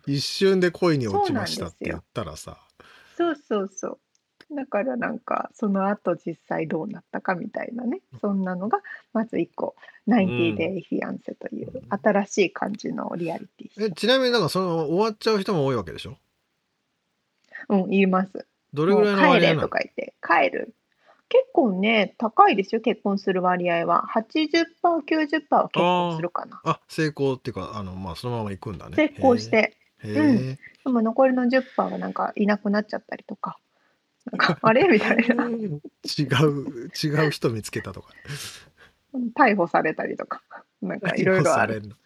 [0.07, 2.59] 一瞬で恋に落ちましたって言ったらさ。
[3.16, 3.99] そうそうそう。
[4.55, 8.01] だからなんかその後実際どうなったかみたいなね。
[8.20, 8.80] そんなのが
[9.12, 9.74] まず1個
[10.09, 16.16] 「90 Day フィアンセ」という新しい感じのリアリティえちなみになんかその終わっちゃう人も多いわけでしょ？
[17.68, 18.46] うん言います。
[18.72, 20.14] どれぐらいの割合帰れとか言って。
[20.22, 20.74] 帰る
[21.29, 24.05] 結構ね、高いですよ、結婚する割合は。
[24.14, 24.64] 80%、
[25.07, 26.61] 90%は結婚するかな。
[26.64, 28.97] あ、成功っていうか、あの、まあ、そのまま行くんだね。
[28.97, 29.76] 成功して。
[29.99, 30.55] へうん。
[30.55, 33.59] でも残りの10%はなんかいなくなっちゃったりとか。
[34.33, 34.85] なんか、あれ？
[34.89, 35.49] みたいな。
[35.49, 38.09] 違う、違う人見つけたとか。
[39.35, 40.43] 逮捕されたりとか。
[40.81, 41.81] なんかいろいろある。
[41.81, 41.97] る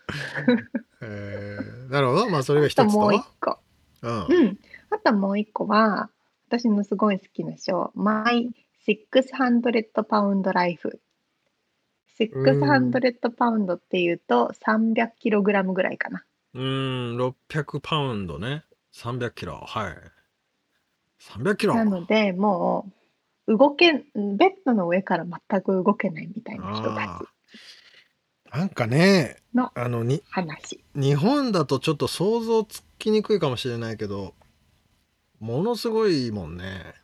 [1.01, 2.31] えー、なるほど。
[2.31, 2.99] まあ、それが一つと。
[2.99, 3.59] もう一個。
[4.03, 4.27] うん。
[4.27, 4.59] うん。
[4.91, 6.11] あともう一個は、
[6.49, 8.53] 私のすごい好きな賞、My
[8.87, 11.01] 600 Pound Life。
[12.21, 16.25] 600パウンドっていうと300キログラムぐらいかな。
[16.55, 18.65] うーん、600パウンドね。
[18.95, 19.65] 300キロ。
[19.67, 19.97] はい。
[21.21, 21.75] 300キロ。
[21.75, 22.93] なので、も
[23.49, 30.85] う、動け、ベッドの上から全く動けないみたいな人たちなんかね、のあのに、話。
[30.95, 34.35] 日本だとちょっと想像つきにくいかもしれないけど、
[35.41, 37.02] ものすごいもんね。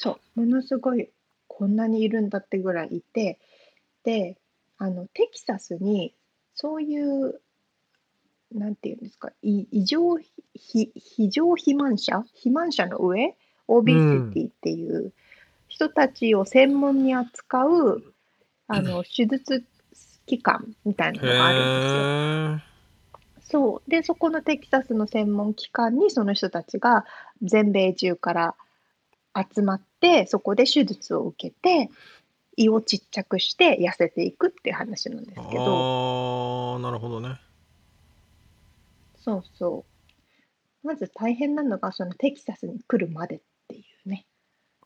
[0.00, 1.10] そう、ものすごい、
[1.46, 3.38] こんなにいるんだってぐらいいて、
[4.02, 4.38] で、
[4.78, 6.14] あの、テキサスに、
[6.54, 7.40] そういう
[8.54, 10.16] なんていうんですか、い異常
[10.54, 13.36] 非非常肥満者肥満者の上
[13.68, 13.98] オビシ
[14.32, 15.12] ティっていう
[15.68, 18.02] 人たちを専門に扱う、
[18.66, 19.64] あの手術
[20.26, 23.70] 機関みたいなのがあるんですよ。
[23.70, 23.90] そう。
[23.90, 27.04] でそこのテキサスの専門機関にその人たちが
[27.42, 28.54] 全米中から
[29.54, 31.90] 集まってそこで手術を受けて
[32.56, 37.40] 胃をちっちゃくして痩せていくっていう話なんですけどああなるほどね
[39.20, 39.84] そうそ
[40.82, 40.86] う。
[40.86, 44.26] まず大変なのが、そのテキサスに来るまでっていうね。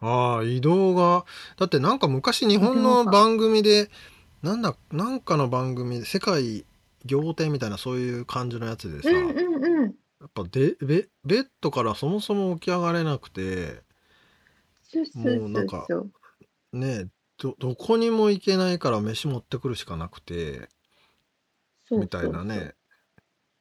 [0.00, 1.24] ああ移動が
[1.56, 3.88] だってなんか昔日本の番組で
[4.42, 6.66] なんだなんかの番組で世界
[7.06, 9.82] 仰天みたいなそういう感じのやつでさ、うんうんうん。
[9.84, 13.82] やっぱでベベッドからそもそも起き上がれなくて
[14.94, 20.68] そうそうもうなんかそうねどどこにも行けないから飯持ってくるしかなくて
[21.88, 22.00] そう。
[22.00, 22.74] みたいなね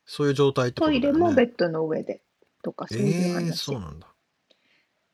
[0.05, 1.49] そういう状態ってこトとだレもベね。
[1.51, 2.21] ッドの上で
[2.61, 3.51] とかそういうえ。
[3.53, 4.07] そうなんだ。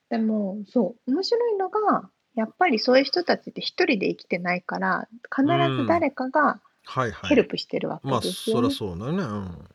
[0.09, 5.45] でも、そう、面白いのが、やっぱりそういう人たちって一人で生きてないから、必
[5.75, 7.47] ず誰かがはいはヘルい。
[7.47, 8.61] プしてるわけまあですよね。
[8.61, 9.23] そりゃそうだよね。
[9.23, 9.69] うん。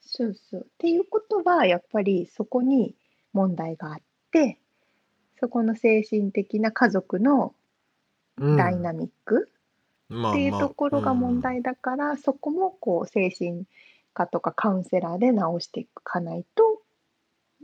[0.00, 0.66] そうそう。
[0.66, 2.96] っていうことは、やっぱりそこに
[3.32, 4.00] 問題があっ
[4.32, 4.58] て、
[5.40, 7.54] そこの精神的な家族の
[8.38, 9.50] ダイナミック
[10.08, 11.40] まあっていうまあ、ところが問うん。
[11.40, 13.64] 題だから、そこもこう精神
[14.14, 16.80] 科とかカウンセラーで治していかないと、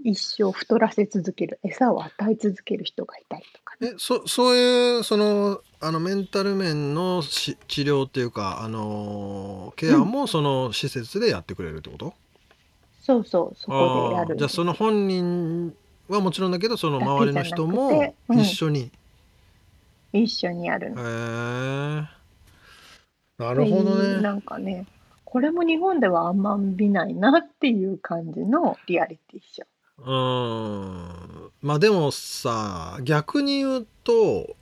[0.02, 3.92] 一生太らせ続ける、餌を与え続ける人がいたりとかね。
[3.94, 12.12] え、そそういうそのあのメンタル面のし治療っていうか、あのケアうん、もその施設でやってくれるってこと？
[13.00, 14.64] そうそう、そこでやああ、じゃあそ。
[14.64, 15.74] の本人
[16.08, 18.90] はもちろんだけど、そのだ周りの人けじゃなくもて、うん、一緒に。
[20.12, 21.02] 一緒にやるへの。
[21.02, 22.08] え。
[23.38, 24.22] なるほどいう、ね。
[24.22, 24.86] なんかね、
[25.24, 29.66] これも日本ではあんま見ないなっていう感じのリアリティショー。
[29.98, 31.50] うーん。
[31.62, 34.54] まあでもさ、逆に言うと、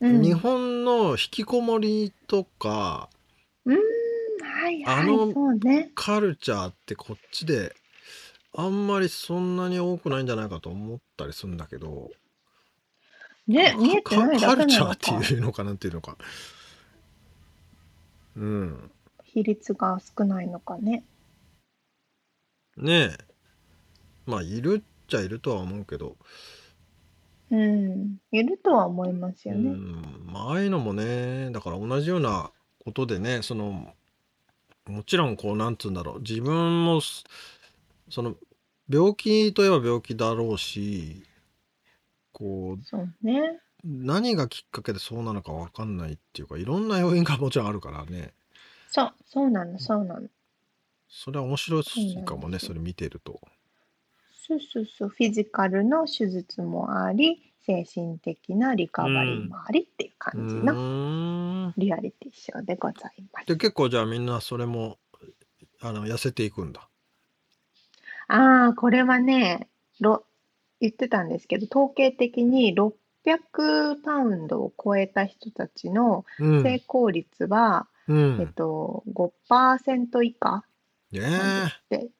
[0.00, 0.38] 日うん。
[0.38, 3.08] 本の引きこもりとか、
[3.64, 3.78] うーん、
[4.42, 5.90] はいはい、あのそうね。
[5.94, 7.74] カルチャーってこっちで
[8.56, 12.10] あんまりそんなに多くないんじゃないかと思ったりするんだけど、
[13.46, 15.24] ね、見えてないだけなのカルチャーってか。
[15.34, 16.16] いうのかなんていうのか。
[18.36, 18.90] うん。
[19.24, 21.04] 比率が少ないのかね。
[22.76, 23.18] ねえ。
[24.26, 26.16] まあいるっちゃいるとは思うけど、
[27.50, 29.70] うん、いるとは思いますうよね。
[29.70, 32.52] ん、まあああいうのもね、だから同じような
[32.84, 33.94] ことでね、その、
[34.86, 37.24] もちろんこうなんつうんだろう、自分もす
[38.14, 38.36] その
[38.88, 41.24] 病気といえば病気だろうし、
[42.32, 43.60] こうそうね。
[43.84, 48.34] 何がきっかけでそうなのかわかんないっていうか、いろんな要因がもちろんあるからね。
[48.86, 50.28] そう、そうなの、そうなの。
[51.08, 52.58] それは面白いかもね。
[52.58, 53.40] それ見てると。
[54.46, 59.48] そうそうそう、フィジカルの手術もあり、精神的なリカうバリーん。
[59.48, 60.76] もありっていうう感じの。
[61.76, 63.56] リアリティショーでございまで、す。
[63.56, 64.98] 結構じゃあみんなそれも、
[65.80, 66.88] あの、痩せていくんだ。
[68.28, 69.68] ああ、これはね、
[70.00, 70.26] ろ
[70.80, 76.24] 言ってたんですけど、統計的に600パウンドを超えた人たちの
[76.56, 76.84] 成うん。
[76.88, 78.54] 功率は、うえっん。
[78.54, 80.64] と、5%以下
[81.12, 81.84] ねなんですえ。
[81.86, 82.10] って。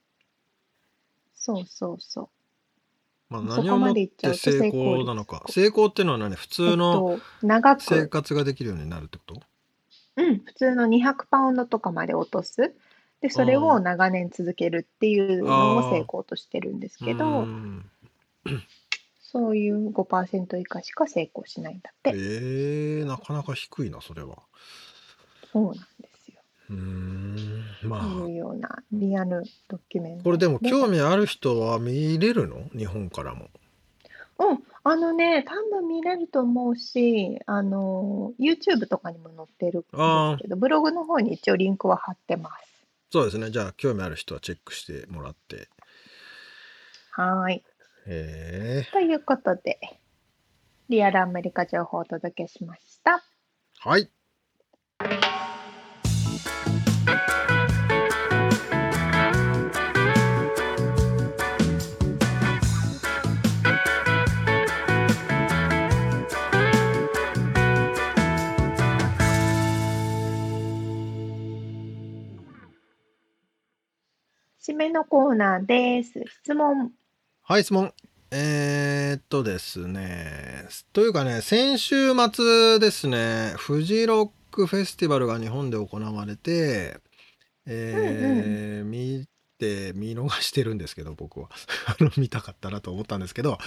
[1.37, 2.31] そうそうそ
[3.31, 5.05] まあ何をもってうと成成功。
[5.05, 5.45] なのか。
[5.49, 6.35] 成功っていうのは何？
[6.37, 7.07] 普え通っの
[7.79, 9.41] 生く、活ができるようになるってこと？
[10.17, 12.77] うん、普通の200パウンドとかまで落とす。
[13.25, 16.05] で、それを長年続けるっていうのを成。
[16.07, 17.91] 功としてるんですけど、ん。
[19.19, 22.11] そういう5%以下しか成功しないんだって。
[22.15, 24.43] ええなかなか低いな、それは。
[25.51, 25.83] そうなんで
[26.23, 26.43] すよ。
[26.69, 27.65] うーん。
[27.81, 28.29] とまあ。
[28.29, 32.69] いうようなリアルドキュメンこれでもで興味ある人は見れるの？
[32.77, 33.49] 日本からも。
[34.39, 39.83] うん、あのね、多分見れると思うし、あの、YouTube とかにも載ってるん。
[39.83, 39.87] で
[40.37, 42.74] すけど、ブログの方に一応リンクは貼ってます。
[43.15, 43.53] そうですね。
[43.53, 45.69] じゃあ興味ある人はチェックしてもらって。
[47.13, 47.55] はーい。
[47.55, 47.63] へ
[48.09, 48.89] え。
[48.91, 49.79] ということで、
[50.89, 53.23] リアルアメリカ情報をお届けしました。
[53.79, 54.11] はい。
[74.75, 76.25] 締めのコーナーです。
[76.43, 76.91] 質問。
[77.43, 77.93] はい、質問。
[78.33, 80.67] えー、っとですね。
[80.93, 86.97] というかね、先週末ですね、フジロックフェスティバルが日本で行われて、
[87.67, 91.49] えー見て、見逃してるんですけど、僕は。
[91.87, 93.59] あの、見たかったなと思ったんですけど、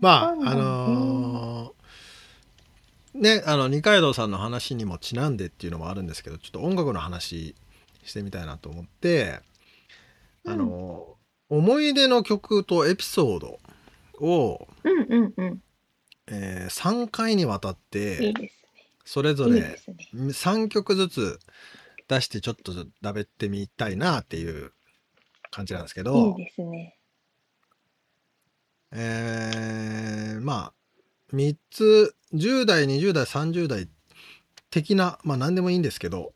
[0.00, 7.56] まあ、あのーね、あの、二階堂さんの話にもちなんでっていうのもあるんですけど、ちょっと音楽の話
[8.04, 9.40] してみたいなと思って、
[10.46, 11.12] あのー
[11.54, 13.58] 思い出の曲とエピソード
[14.26, 15.62] を、うんうんうん。
[16.26, 18.64] え3回にわたっいいてです
[19.04, 19.96] それぞれですね。
[20.14, 21.38] 3曲ずつ
[22.08, 22.72] 出してちょっと
[23.02, 24.72] だべってみたいなっていう
[25.50, 26.96] 感じなんですけいいど、ですね。
[28.92, 33.88] えーまあ3つ10代20代30代
[34.70, 36.32] 的なまあ何でもいいんですけど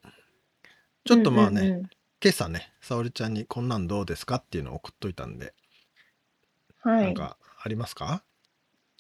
[1.07, 1.91] ちょっとまあね、うんうんうん
[2.27, 5.55] 今朝ね沙織ちゃんにこんなんどうですかっていうのを送っといたんで、
[6.81, 7.05] はい。
[7.05, 8.25] なんかありますか？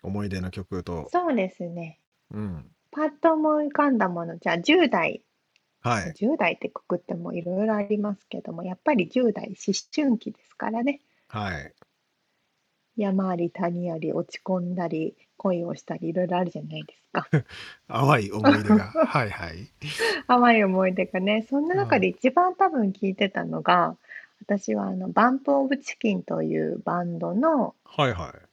[0.05, 1.09] 思い出の曲と。
[1.11, 1.99] そうですね。
[2.31, 2.71] うん。
[2.93, 5.25] パッと思い浮かんだもの、じゃあ10代、
[5.81, 6.13] はい。
[6.13, 11.01] 10代ってくくってもいろいろありますけども、やっぱり10代思春期ですからね。
[11.27, 11.75] はい
[12.97, 17.29] 山あり谷あり落ち込んだり恋をしたりいろいろあるじゃないですか。
[17.89, 19.69] 淡い思い出が はいはい
[20.27, 21.47] 淡い思い出がね。
[21.49, 23.97] そんな中で一番多分聞いてたのが、
[24.41, 28.47] 私はあのバンプ・オブ・チキンというバンドのはいはい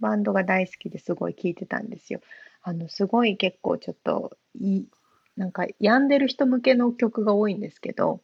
[0.00, 2.20] バンドが大好きですごい聞いてたんですよ。
[2.62, 4.88] あのすごい結構ちょっといい
[5.36, 8.20] なんか病んでる人向けの曲が多いんですけど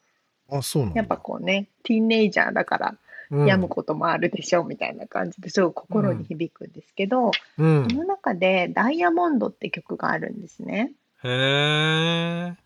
[0.48, 2.98] あそうなんだやっぱこうねティーンネイジャーだからうん
[3.30, 7.88] 病むこともあるでしょうみたいな感じですごい心に響くんですけど、うん。
[7.88, 10.92] その中で「ダイヤモンド」って曲があるんですね。
[11.22, 12.56] へえ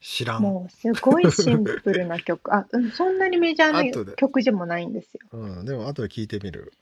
[0.00, 0.42] 知らん。
[0.42, 2.54] もうすごいシンプルな曲。
[2.54, 5.20] あ、うん、そんなにメジャーな曲でもないんですよ。
[5.32, 6.72] うん、でも後で聞いてみる。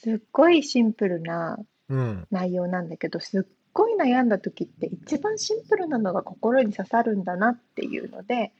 [0.00, 1.58] すっごいシンプルな
[1.88, 2.26] うん。
[2.30, 8.52] 内容なんだけどすっごい悩んだ時って一番シンプルなのが心に刺さるんだなっていうので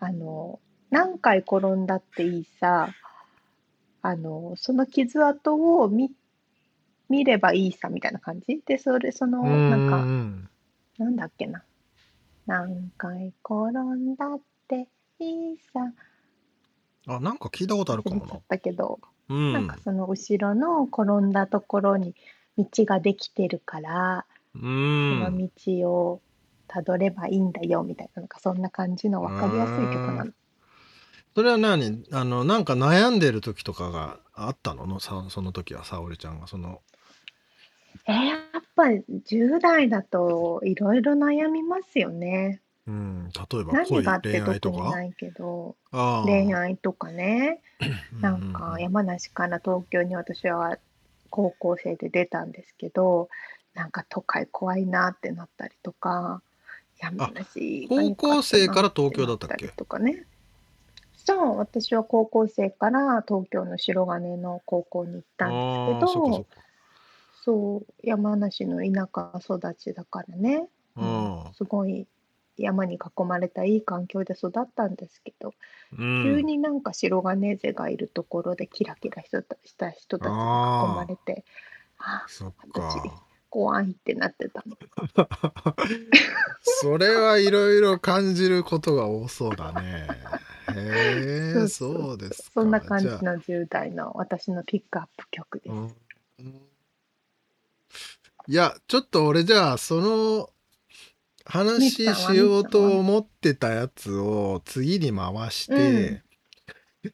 [0.00, 0.60] あの
[0.90, 2.88] 何回転んだっていいさ
[4.02, 6.10] あのその傷跡を見
[7.08, 8.60] 見ればいいさみたいな感じ？
[8.66, 10.48] でそれそのなんかうん
[10.98, 11.62] なんだっけな？
[12.46, 15.92] 何回転んだっていいさ。
[17.06, 18.22] あなんか聞いたことあるかもな。
[18.22, 19.52] 忘れちゃったけど、うん。
[19.52, 22.14] なんかその後ろの転んだところに
[22.58, 25.50] 道ができてるから、うそのん道
[25.90, 26.20] を
[26.66, 30.32] たどればいいんだよみたいななんかそんな感じの分かりやすい曲なの。
[31.38, 32.02] それは何？
[32.10, 34.88] あのなんか悩んでる時とかがあったの？
[34.88, 36.80] のさその時は沙織ちゃんがその。
[38.08, 42.60] えーやっぱ10代だといろいろ悩みますよね。
[42.88, 44.90] うん例えば何恋恋愛とか？
[44.90, 45.76] ないけど
[46.24, 47.60] 恋愛とかね。
[48.18, 50.76] うなんか山梨から東京に私は
[51.30, 53.28] 高校生で出たんですけど
[53.74, 56.42] なんか都会怖いなってなったりとか
[57.00, 60.24] 山梨高校生から東京なだったっけりとかね
[61.28, 66.60] そう私は高校生から東京の白金の高校に行ったんですけああそっかそっどか。
[67.44, 71.44] そう山梨の田舎育ちだからね、うん。
[71.52, 72.06] すごい
[72.56, 75.52] 山に囲まれたいい環境で育ったんですけど、
[75.98, 76.22] うん。
[76.24, 81.44] 急になんか白金勢がいるところでキラキラしたした人たちに囲まれて
[81.98, 84.76] あそっ私か怖いってなってたの。
[86.62, 90.08] それはいろいろ感じることが多そうだね。
[90.74, 92.50] へえ、そうですか。
[92.54, 95.72] そんな感じの10代の私のピックアップ曲です。
[95.72, 96.68] うん
[98.50, 100.48] いや、ちょっと俺じゃあ、その
[101.44, 106.22] 話しようと思ってたやつを次に回して、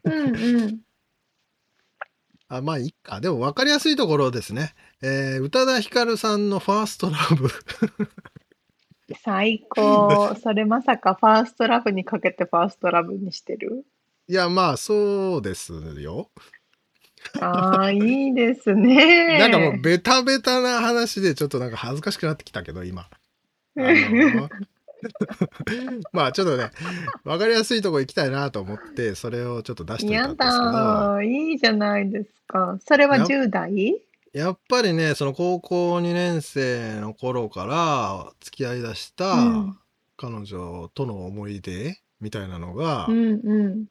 [0.04, 0.80] うんうん。
[2.46, 3.20] あ、まあいいか。
[3.20, 4.74] でも分かりやすいところですね。
[5.06, 7.50] えー宇多田ヒカルさんのファーストラブ。
[9.22, 10.34] 最高。
[10.42, 13.84] それまさかファーストラブにかけてファーストラブにしてる？
[14.28, 16.30] いや、まあそうですよ。
[17.38, 19.36] ああ、いいですね。
[19.40, 23.02] なんかもうベタベタな話でちょっとなんか恥ずかしくなってきたけど、今。
[23.76, 24.48] あの
[26.12, 26.70] まあちょっとね
[27.24, 32.78] 分かりやすいとこ行きたいなと思ってそれをちょっと出してみたんやですけどだー、いいじゃないですか。
[32.86, 34.00] それはや10代？
[34.34, 39.78] やっぱりねその高校2年生の頃から付き合いだしたうん
[40.16, 43.86] 彼女との思い出みたいなのが、うんうん。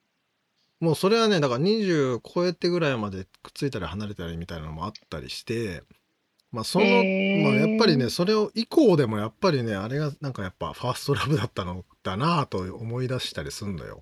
[0.79, 5.83] もうそれはねだから20超えてぐらいまでくっついたり離れたりみたいなのもあったりして
[6.51, 14.01] まあその、へーまあやっぱりねそれを以降でもやっぱりねあれがなんかやっぱファーストラブだったのだなと思い出したりすんだよ。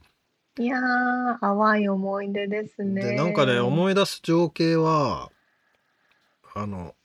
[0.59, 3.01] いやー、淡い思い出ですね。
[3.03, 5.31] でなんかね思い出す情景は
[6.53, 6.95] あの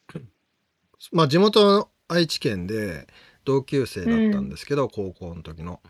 [1.12, 3.06] まあ地元の愛知県で
[3.44, 5.80] 同級生だったんですけど、高校の時の。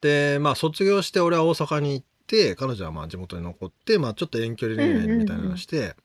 [0.00, 5.96] でまあ卒業して俺は大阪に行って彼女はまあ地元に残って、まあ、ちょっと遠距離恋愛みたいなのして、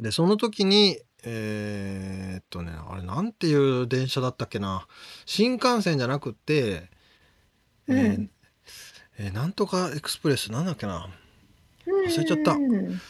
[0.00, 4.86] でその時にえーっとねあれなんていう電車だったっけな。
[5.24, 6.88] 新幹線じゃなくて、
[7.88, 8.30] えーうん。
[9.18, 11.08] えーなんとかエクスプレスなんだっけな。
[11.86, 12.52] 忘忘れちゃった。
[12.52, 13.00] うん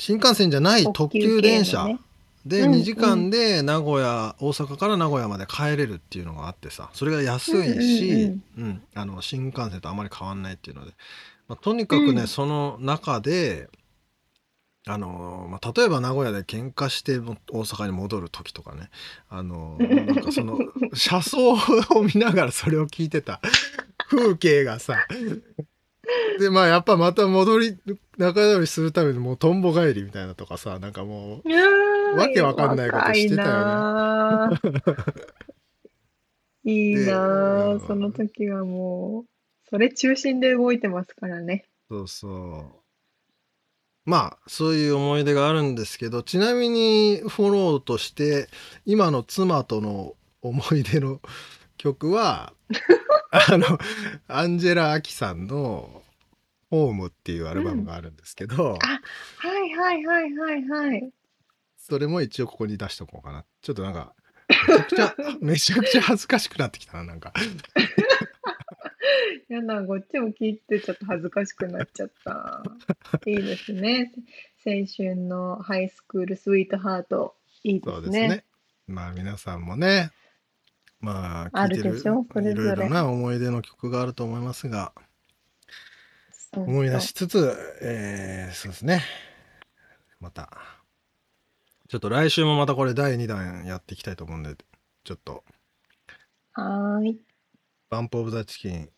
[0.00, 1.86] 新幹線じゃない特急電車、
[2.46, 10.92] でうん2時間で名古屋大阪から名古屋まで帰れるっていうのがあってさそれが安いし、うんあの新幹線とあまり変わんないっていうので、
[11.48, 12.26] まあ、とにかくね、うん。
[12.26, 13.68] その中で
[14.86, 18.88] あのまあ、例えば名古屋で喧嘩しても大阪に戻る時とかね。
[19.28, 20.58] あのなんかその
[20.94, 23.42] 車窓を見ながらそれを聞いてた
[24.08, 25.06] 風景がさ
[26.38, 27.78] でまあやっぱまた戻り
[28.16, 33.54] 仲直りするためにもうとんぼ帰りみたいなとかさなんかもうわけわかんないことしてたよね。
[33.54, 35.12] 若
[36.64, 39.30] い いいなその時はもう、
[39.70, 41.64] それ中心で動いてますからね。
[41.88, 42.80] そうそう。
[44.04, 48.48] まあそういう思い出があるんですけどちなみにフォローとして
[48.86, 51.20] 今の妻との思い出の
[51.76, 52.52] 曲は
[53.30, 53.78] あの
[54.28, 56.02] アンジェラ・アキさんの
[56.70, 59.00] 「ホーム」っていうアルバムがあるんですけど、あ、
[59.36, 61.10] はいはいはいはいはい。
[61.76, 64.14] それも一応ここに出しとこうかなちょっとなんか
[64.48, 67.32] めちゃくちゃ めちゃくちゃ恥ずかしくなってきたななんか
[69.50, 72.62] やだ、こっちも聞いてちょっと恥ずかしくなっちゃった。
[73.26, 74.12] いいですね。
[74.64, 77.34] 青春のハイスクールスイートハート。
[77.64, 77.94] いいですね。
[77.94, 78.44] そうですね
[78.86, 80.10] まあ皆さんもね
[81.00, 82.26] まあある聴いてるでしょ？
[82.32, 82.62] それぞれ。
[82.62, 84.92] いろいろな思い出の曲があると思いますが
[86.54, 89.02] そう思い出しつつ、えーそうですね。
[90.20, 90.50] また。
[91.88, 94.54] ちょっと来週もまたこれ第2弾やっていきたいと思うんで
[95.04, 95.44] ちょっと。
[96.52, 97.20] はーい。
[97.88, 98.88] バンプ・オブ・ザ・チキン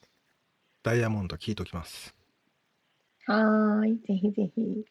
[0.82, 2.14] ダイヤモンド聞いときます。
[3.26, 3.98] はーい。
[4.07, 4.84] ぜひぜひ。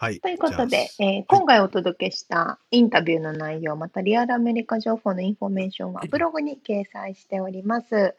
[0.00, 8.14] はいということで、えー今回お届けしたインタビューの内容、またリアルアメリカ情報のインフォメーションはブログに掲載しております。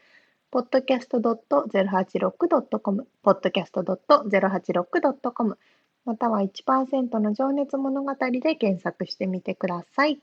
[0.51, 5.57] podcast.086.com、podcast.086.com、
[6.05, 10.19] または1%の情熱物語で検索してみてください。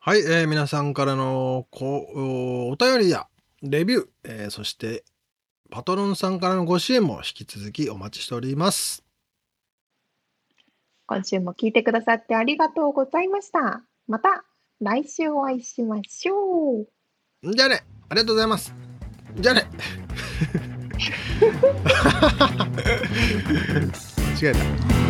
[0.00, 3.28] はい、えー皆さんからのこおお便りや
[3.62, 5.04] レビュー、えーそして
[5.70, 9.03] パトロンさんからのご支援も引き続きお待ちしております
[11.06, 13.82] 今週も聞いてくださってありがとうございました。
[14.08, 14.44] また
[14.80, 16.88] 来週お会いしましょう。
[17.52, 18.74] じゃあねありがとうございます
[19.36, 19.64] じゃあね
[24.40, 25.03] 違えた